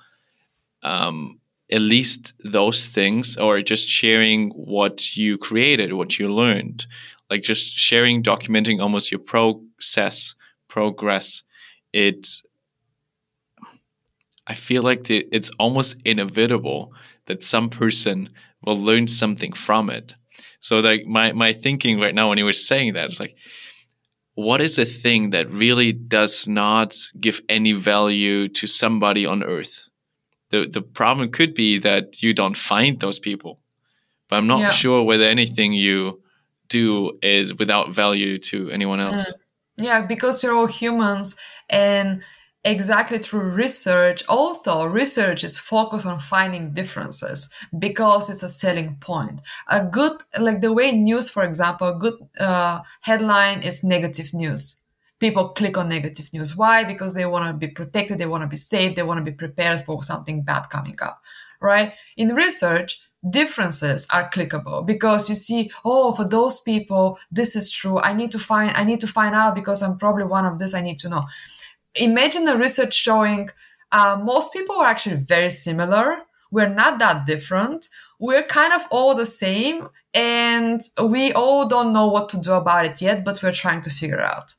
[0.84, 6.88] Um, at least those things, or just sharing what you created, what you learned,
[7.30, 10.34] like just sharing, documenting almost your process,
[10.70, 11.44] progress.
[11.92, 12.28] It,
[14.48, 16.94] I feel like the, it's almost inevitable
[17.26, 18.30] that some person
[18.66, 20.14] will learn something from it.
[20.60, 23.38] So like my my thinking right now when you were saying that is like
[24.38, 29.90] what is a thing that really does not give any value to somebody on earth?
[30.52, 33.60] The the problem could be that you don't find those people.
[34.30, 34.70] But I'm not yeah.
[34.70, 36.22] sure whether anything you
[36.70, 39.28] do is without value to anyone else.
[39.28, 39.34] Mm.
[39.80, 41.36] Yeah, because we're all humans
[41.68, 42.22] and
[42.68, 49.42] exactly through research, although research is focused on finding differences because it's a selling point.
[49.70, 54.82] A good, like the way news, for example, a good uh, headline is negative news.
[55.20, 56.56] People click on negative news.
[56.56, 56.84] Why?
[56.84, 59.36] Because they want to be protected, they want to be safe, they want to be
[59.36, 61.22] prepared for something bad coming up,
[61.60, 61.94] right?
[62.18, 68.00] In research, differences are clickable because you see oh for those people this is true
[68.00, 70.76] i need to find i need to find out because i'm probably one of this
[70.76, 71.26] i need to know
[71.98, 73.50] imagine the research showing
[73.92, 76.18] uh, most people are actually very similar.
[76.52, 77.88] We're not that different.
[78.20, 82.86] We're kind of all the same, and we all don't know what to do about
[82.86, 84.56] it yet, but we're trying to figure out.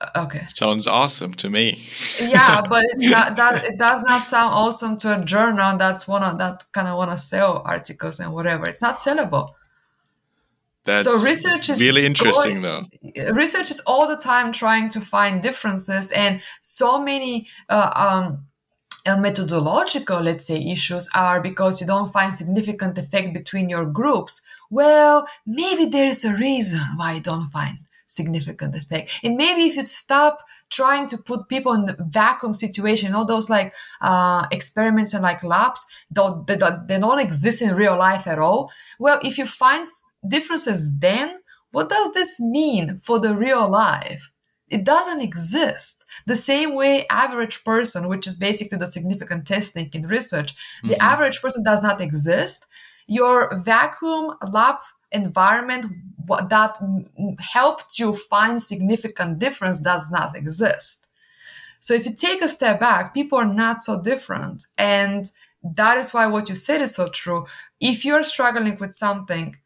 [0.00, 0.44] Uh, okay.
[0.48, 1.84] Sounds awesome to me.
[2.20, 6.34] yeah, but it's not that it does not sound awesome to a journal that wanna
[6.38, 8.66] that kind of wanna sell articles and whatever.
[8.66, 9.54] It's not sellable.
[10.84, 12.86] That's so research is really interesting, though.
[13.32, 18.46] Research is all the time trying to find differences, and so many uh, um,
[19.06, 24.42] uh, methodological, let's say, issues are because you don't find significant effect between your groups.
[24.70, 27.78] Well, maybe there is a reason why you don't find
[28.08, 33.14] significant effect, and maybe if you stop trying to put people in the vacuum situation,
[33.14, 37.96] all those like uh, experiments and like labs, though they, they don't exist in real
[37.96, 38.70] life at all.
[38.98, 39.86] Well, if you find
[40.26, 41.38] differences then,
[41.70, 44.30] what does this mean for the real life?
[44.68, 46.04] It doesn't exist.
[46.26, 50.88] The same way average person, which is basically the significant testing in research, mm-hmm.
[50.88, 52.66] the average person does not exist.
[53.06, 54.76] Your vacuum lab
[55.10, 55.86] environment
[56.48, 56.76] that
[57.40, 61.06] helped you find significant difference does not exist.
[61.80, 64.64] So if you take a step back, people are not so different.
[64.78, 65.30] And
[65.62, 67.46] that is why what you said is so true.
[67.80, 69.56] If you're struggling with something,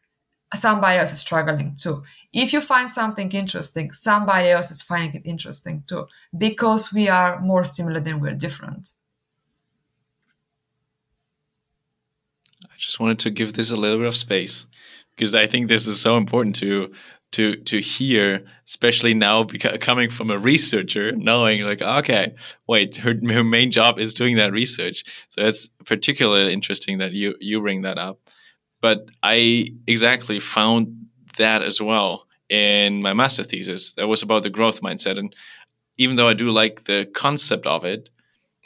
[0.55, 2.03] somebody else is struggling too.
[2.33, 7.39] If you find something interesting, somebody else is finding it interesting too, because we are
[7.39, 8.89] more similar than we're different.
[12.63, 14.65] I just wanted to give this a little bit of space
[15.15, 16.93] because I think this is so important to
[17.33, 22.33] to to hear, especially now because, coming from a researcher, knowing like, okay,
[22.67, 25.03] wait, her, her main job is doing that research.
[25.29, 28.19] So it's particularly interesting that you you bring that up.
[28.81, 31.07] But I exactly found
[31.37, 33.93] that as well in my master thesis.
[33.93, 35.17] That was about the growth mindset.
[35.17, 35.35] And
[35.97, 38.09] even though I do like the concept of it,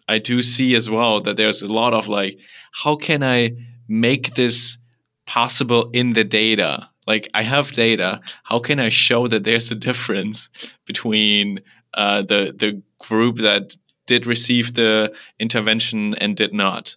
[0.08, 2.38] I do see as well that there's a lot of like,
[2.84, 3.52] how can I
[3.88, 4.78] make this
[5.26, 6.90] possible in the data?
[7.08, 8.22] Like, I have data.
[8.44, 10.50] How can I show that there's a difference
[10.86, 11.62] between
[11.94, 16.96] uh, the the group that did receive the intervention and did not?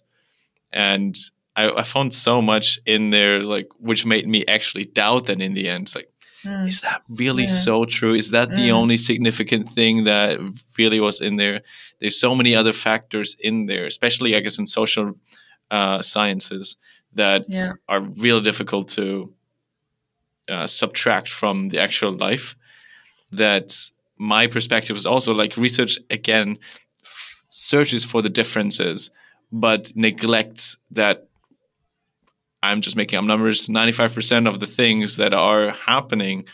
[0.71, 1.17] And
[1.55, 5.53] I, I, found so much in there, like which made me actually doubt that in
[5.53, 5.83] the end.
[5.83, 6.11] It's like,
[6.43, 6.67] mm.
[6.67, 7.49] is that really yeah.
[7.49, 8.13] so true?
[8.13, 8.55] Is that mm.
[8.55, 10.39] the only significant thing that
[10.77, 11.61] really was in there?
[11.99, 15.13] There's so many other factors in there, especially I guess in social
[15.71, 16.77] uh, sciences
[17.13, 17.73] that yeah.
[17.87, 19.33] are really difficult to
[20.49, 22.55] uh, subtract from the actual life.
[23.31, 23.75] That
[24.17, 26.57] my perspective is also like research again
[27.49, 29.09] searches for the differences,
[29.51, 31.27] but neglects that
[32.63, 33.67] I'm just making up numbers.
[33.67, 36.45] 95% of the things that are happening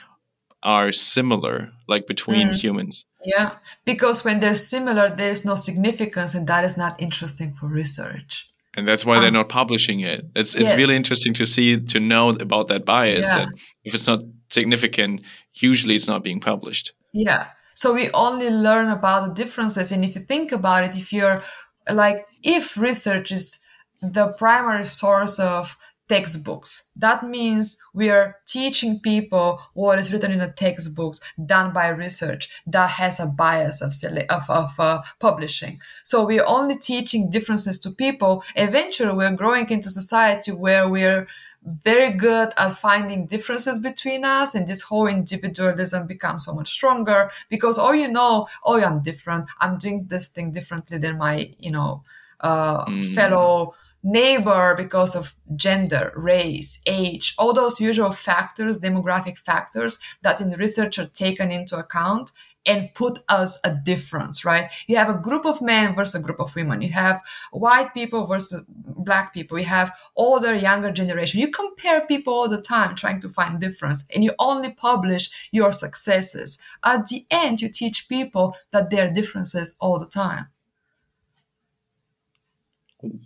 [0.63, 2.55] are similar, like between mm.
[2.55, 3.05] humans.
[3.23, 8.49] Yeah, because when they're similar, there's no significance, and that is not interesting for research.
[8.73, 10.25] And that's why um, they're not publishing it.
[10.35, 10.77] It's it's yes.
[10.77, 13.27] really interesting to see to know about that bias.
[13.27, 13.39] Yeah.
[13.39, 13.47] That
[13.83, 15.21] if it's not significant,
[15.55, 16.93] usually it's not being published.
[17.13, 19.91] Yeah, So we only learn about the differences.
[19.91, 21.43] And if you think about it, if you're
[21.91, 23.59] like, if research is
[24.01, 25.77] the primary source of
[26.11, 26.89] textbooks.
[26.97, 31.21] That means we are teaching people what is written in the textbooks
[31.53, 33.93] done by research that has a bias of,
[34.29, 35.79] of, of uh, publishing.
[36.03, 38.43] So we're only teaching differences to people.
[38.57, 41.27] Eventually, we're growing into society where we're
[41.63, 47.31] very good at finding differences between us and this whole individualism becomes so much stronger
[47.49, 51.69] because oh you know oh i'm different i'm doing this thing differently than my you
[51.69, 52.03] know
[52.39, 53.13] uh, mm.
[53.13, 60.51] fellow neighbor because of gender, race, age, all those usual factors, demographic factors that in
[60.51, 62.31] research are taken into account
[62.65, 64.69] and put us a difference, right?
[64.87, 66.81] You have a group of men versus a group of women.
[66.81, 67.21] You have
[67.51, 69.57] white people versus black people.
[69.57, 71.39] You have older, younger generation.
[71.39, 75.71] You compare people all the time trying to find difference and you only publish your
[75.71, 76.59] successes.
[76.83, 80.47] At the end, you teach people that there are differences all the time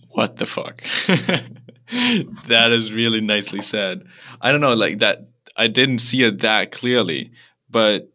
[0.10, 0.84] what the fuck?
[2.48, 4.06] that is really nicely said.
[4.42, 5.28] I don't know, like that.
[5.58, 7.32] I didn't see it that clearly,
[7.70, 8.10] but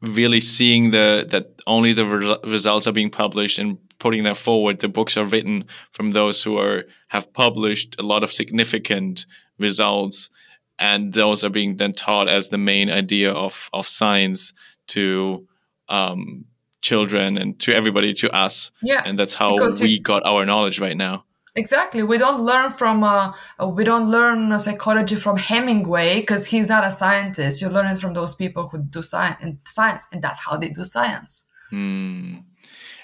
[0.00, 4.80] really seeing the that only the re- results are being published and putting that forward.
[4.80, 9.26] The books are written from those who are have published a lot of significant
[9.58, 10.30] results,
[10.78, 14.52] and those are being then taught as the main idea of of science
[14.88, 15.46] to
[15.88, 16.44] um,
[16.90, 18.70] children and to everybody to us.
[18.82, 21.24] Yeah and that's how we got our knowledge right now.
[21.56, 22.02] Exactly.
[22.02, 23.32] We don't learn from uh,
[23.78, 27.62] we don't learn psychology from hemingway because he's not a scientist.
[27.62, 30.70] You learn it from those people who do science and science and that's how they
[30.70, 31.44] do science.
[31.70, 32.36] Hmm.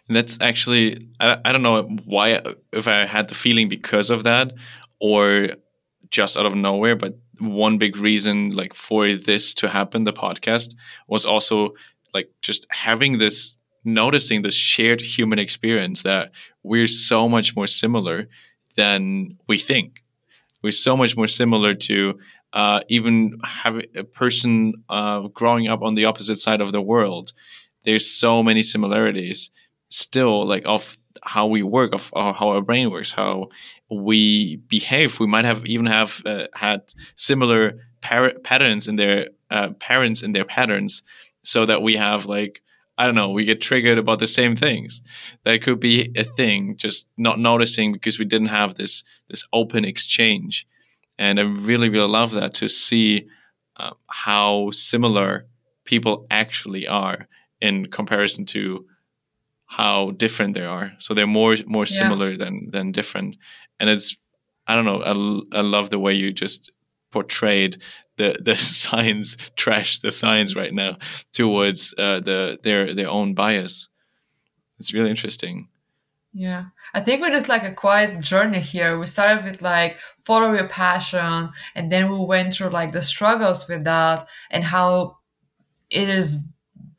[0.06, 4.24] and that's actually I, I don't know why if i had the feeling because of
[4.24, 4.52] that
[5.00, 5.50] or
[6.10, 10.74] just out of nowhere but one big reason like for this to happen the podcast
[11.08, 11.70] was also
[12.12, 13.54] like just having this
[13.84, 16.30] noticing this shared human experience that
[16.62, 18.28] we're so much more similar
[18.76, 20.02] than we think.
[20.62, 22.18] We're so much more similar to
[22.52, 27.32] uh, even have a person uh, growing up on the opposite side of the world.
[27.84, 29.50] There's so many similarities
[29.88, 33.48] still, like of how we work, of, of how our brain works, how
[33.90, 35.18] we behave.
[35.20, 40.32] We might have even have uh, had similar par- patterns in their uh, parents in
[40.32, 41.02] their patterns,
[41.42, 42.62] so that we have like
[43.00, 45.00] I don't know, we get triggered about the same things.
[45.44, 49.86] That could be a thing, just not noticing because we didn't have this this open
[49.86, 50.66] exchange.
[51.18, 53.26] And I really, really love that to see
[53.78, 55.46] uh, how similar
[55.84, 57.26] people actually are
[57.62, 58.84] in comparison to
[59.64, 60.92] how different they are.
[60.98, 62.44] So they're more more similar yeah.
[62.44, 63.38] than than different.
[63.78, 64.14] And it's
[64.66, 65.00] I don't know.
[65.02, 66.70] I, I love the way you just
[67.10, 67.78] portrayed
[68.20, 70.98] the the science trash the science right now
[71.32, 73.88] towards uh, the their their own bias.
[74.78, 75.68] It's really interesting.
[76.32, 78.98] Yeah, I think we just like a quiet journey here.
[78.98, 83.66] We started with like follow your passion, and then we went through like the struggles
[83.68, 85.18] with that and how
[85.90, 86.36] it is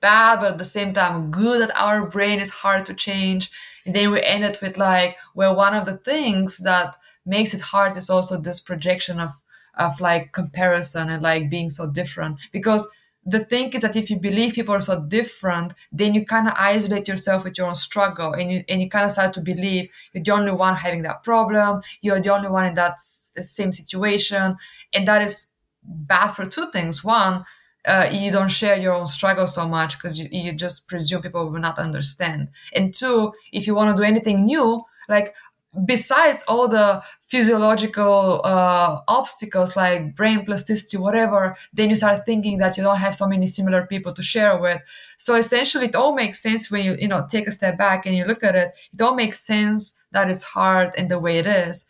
[0.02, 3.52] bad, but at the same time good that our brain is hard to change.
[3.86, 7.96] And then we ended with like, well, one of the things that makes it hard
[7.96, 9.41] is also this projection of
[9.76, 12.88] of like comparison and like being so different because
[13.24, 16.56] the thing is that if you believe people are so different, then you kind of
[16.58, 19.90] isolate yourself with your own struggle and you, and you kind of start to believe
[20.12, 21.82] you're the only one having that problem.
[22.02, 24.58] You're the only one in that s- same situation.
[24.92, 25.48] And that is
[25.84, 27.04] bad for two things.
[27.04, 27.46] One,
[27.86, 31.50] uh, you don't share your own struggle so much because you, you just presume people
[31.50, 32.50] will not understand.
[32.74, 35.36] And two, if you want to do anything new, like
[35.86, 42.76] besides all the physiological uh, obstacles like brain plasticity whatever then you start thinking that
[42.76, 44.82] you don't have so many similar people to share with.
[45.18, 48.16] So essentially it all makes sense when you you know take a step back and
[48.16, 48.74] you look at it.
[48.94, 51.88] It all makes sense that it's hard and the way it is.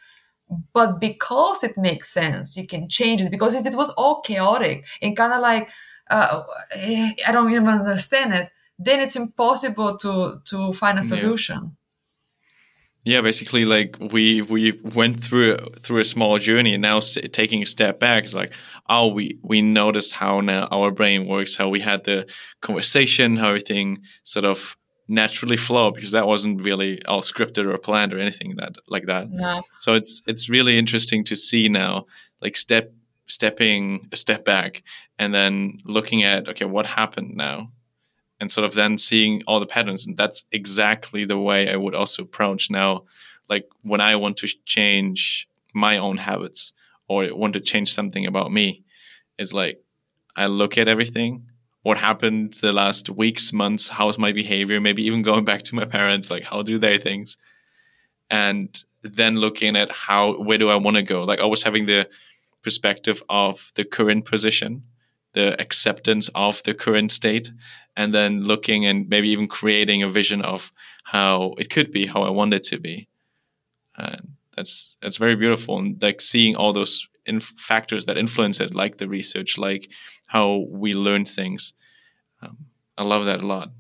[0.73, 3.31] But because it makes sense you can change it.
[3.31, 5.69] Because if it was all chaotic and kind of like
[6.09, 6.43] uh,
[6.75, 11.57] i don't even understand it then it's impossible to to find a solution.
[11.57, 11.80] yeah
[13.03, 17.61] yeah basically like we we went through through a small journey and now st- taking
[17.61, 18.53] a step back is like
[18.89, 22.27] oh we we noticed how now our brain works how we had the
[22.61, 24.75] conversation how everything sort of
[25.07, 29.29] naturally flow because that wasn't really all scripted or planned or anything that like that
[29.29, 29.61] no.
[29.79, 32.05] so it's it's really interesting to see now
[32.41, 32.93] like step
[33.27, 34.83] stepping a step back
[35.17, 37.69] and then looking at okay what happened now
[38.41, 41.95] and sort of then seeing all the patterns and that's exactly the way i would
[41.95, 43.03] also approach now
[43.47, 46.73] like when i want to change my own habits
[47.07, 48.83] or want to change something about me
[49.37, 49.81] is like
[50.35, 51.47] i look at everything.
[51.83, 55.85] What happened the last weeks, months, how's my behavior, maybe even going back to my
[55.85, 57.37] parents, like how do they things,
[58.29, 58.69] and
[59.01, 62.07] then looking at how where do I want to go, like always having the
[62.61, 64.83] perspective of the current position,
[65.33, 67.51] the acceptance of the current state,
[67.95, 70.71] and then looking and maybe even creating a vision of
[71.03, 73.07] how it could be, how I want it to be.
[74.55, 77.07] That's that's very beautiful, and like seeing all those
[77.55, 79.89] factors that influence it, like the research, like
[80.27, 81.73] how we learn things.
[82.41, 82.57] Um,
[82.97, 83.71] I love that a lot.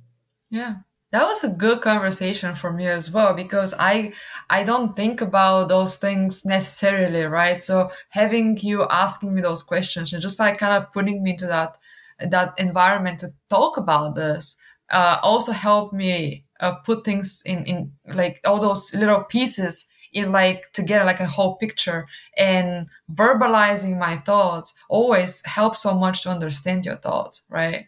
[0.49, 0.75] Yeah,
[1.11, 4.13] that was a good conversation for me as well because I
[4.49, 7.61] I don't think about those things necessarily, right?
[7.61, 11.47] So having you asking me those questions and just like kind of putting me into
[11.47, 11.77] that
[12.19, 14.57] that environment to talk about this
[14.89, 20.31] uh, also helped me uh, put things in in like all those little pieces in
[20.31, 22.05] like together like a whole picture
[22.37, 27.85] and verbalizing my thoughts always helps so much to understand your thoughts right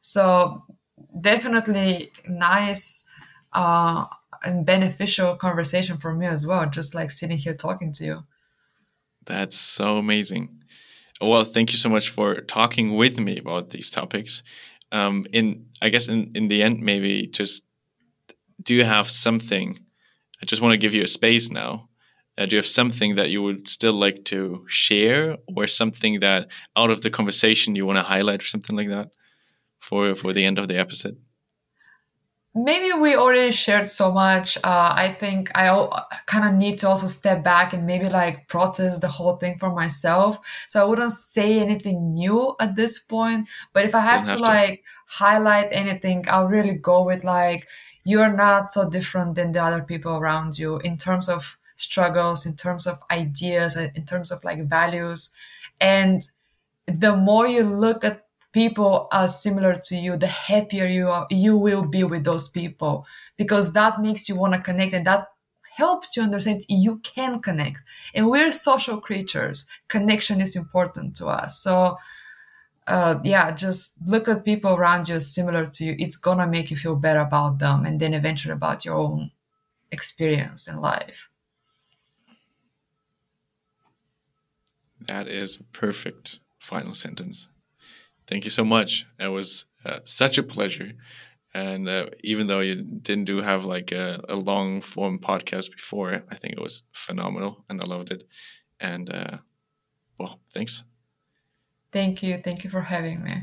[0.00, 0.64] so
[1.20, 3.04] definitely nice
[3.52, 4.06] uh,
[4.42, 8.24] and beneficial conversation for me as well just like sitting here talking to you.
[9.26, 10.62] That's so amazing.
[11.20, 14.42] Well thank you so much for talking with me about these topics.
[14.90, 17.62] Um, in i guess in, in the end maybe just
[18.62, 19.78] do you have something
[20.42, 21.88] I just want to give you a space now.
[22.36, 26.48] Uh, do you have something that you would still like to share, or something that
[26.76, 29.10] out of the conversation you want to highlight, or something like that,
[29.82, 31.18] for for the end of the episode?
[32.54, 34.58] Maybe we already shared so much.
[34.58, 35.66] Uh, I think I
[36.26, 39.72] kind of need to also step back and maybe like process the whole thing for
[39.72, 40.38] myself.
[40.68, 43.48] So I wouldn't say anything new at this point.
[43.72, 47.66] But if I have, to, have to like highlight anything, I'll really go with like
[48.04, 52.54] you're not so different than the other people around you in terms of struggles, in
[52.54, 55.32] terms of ideas, uh, in terms of like values.
[55.80, 56.20] And
[56.86, 61.56] the more you look at people are similar to you, the happier you are, you
[61.56, 63.06] will be with those people
[63.36, 65.28] because that makes you want to connect and that
[65.76, 67.82] helps you understand you can connect.
[68.14, 69.66] And we're social creatures.
[69.88, 71.58] Connection is important to us.
[71.58, 71.96] So
[72.86, 75.96] uh, yeah, just look at people around you similar to you.
[75.98, 79.30] It's gonna make you feel better about them, and then eventually about your own
[79.92, 81.28] experience in life.
[85.00, 87.48] That is a perfect final sentence.
[88.32, 89.06] Thank you so much.
[89.20, 90.92] It was uh, such a pleasure.
[91.52, 96.24] And uh, even though you didn't do have like a, a, long form podcast before,
[96.30, 98.26] I think it was phenomenal and I loved it.
[98.80, 99.36] And uh,
[100.16, 100.82] well, thanks.
[101.92, 102.40] Thank you.
[102.42, 103.34] Thank you for having me.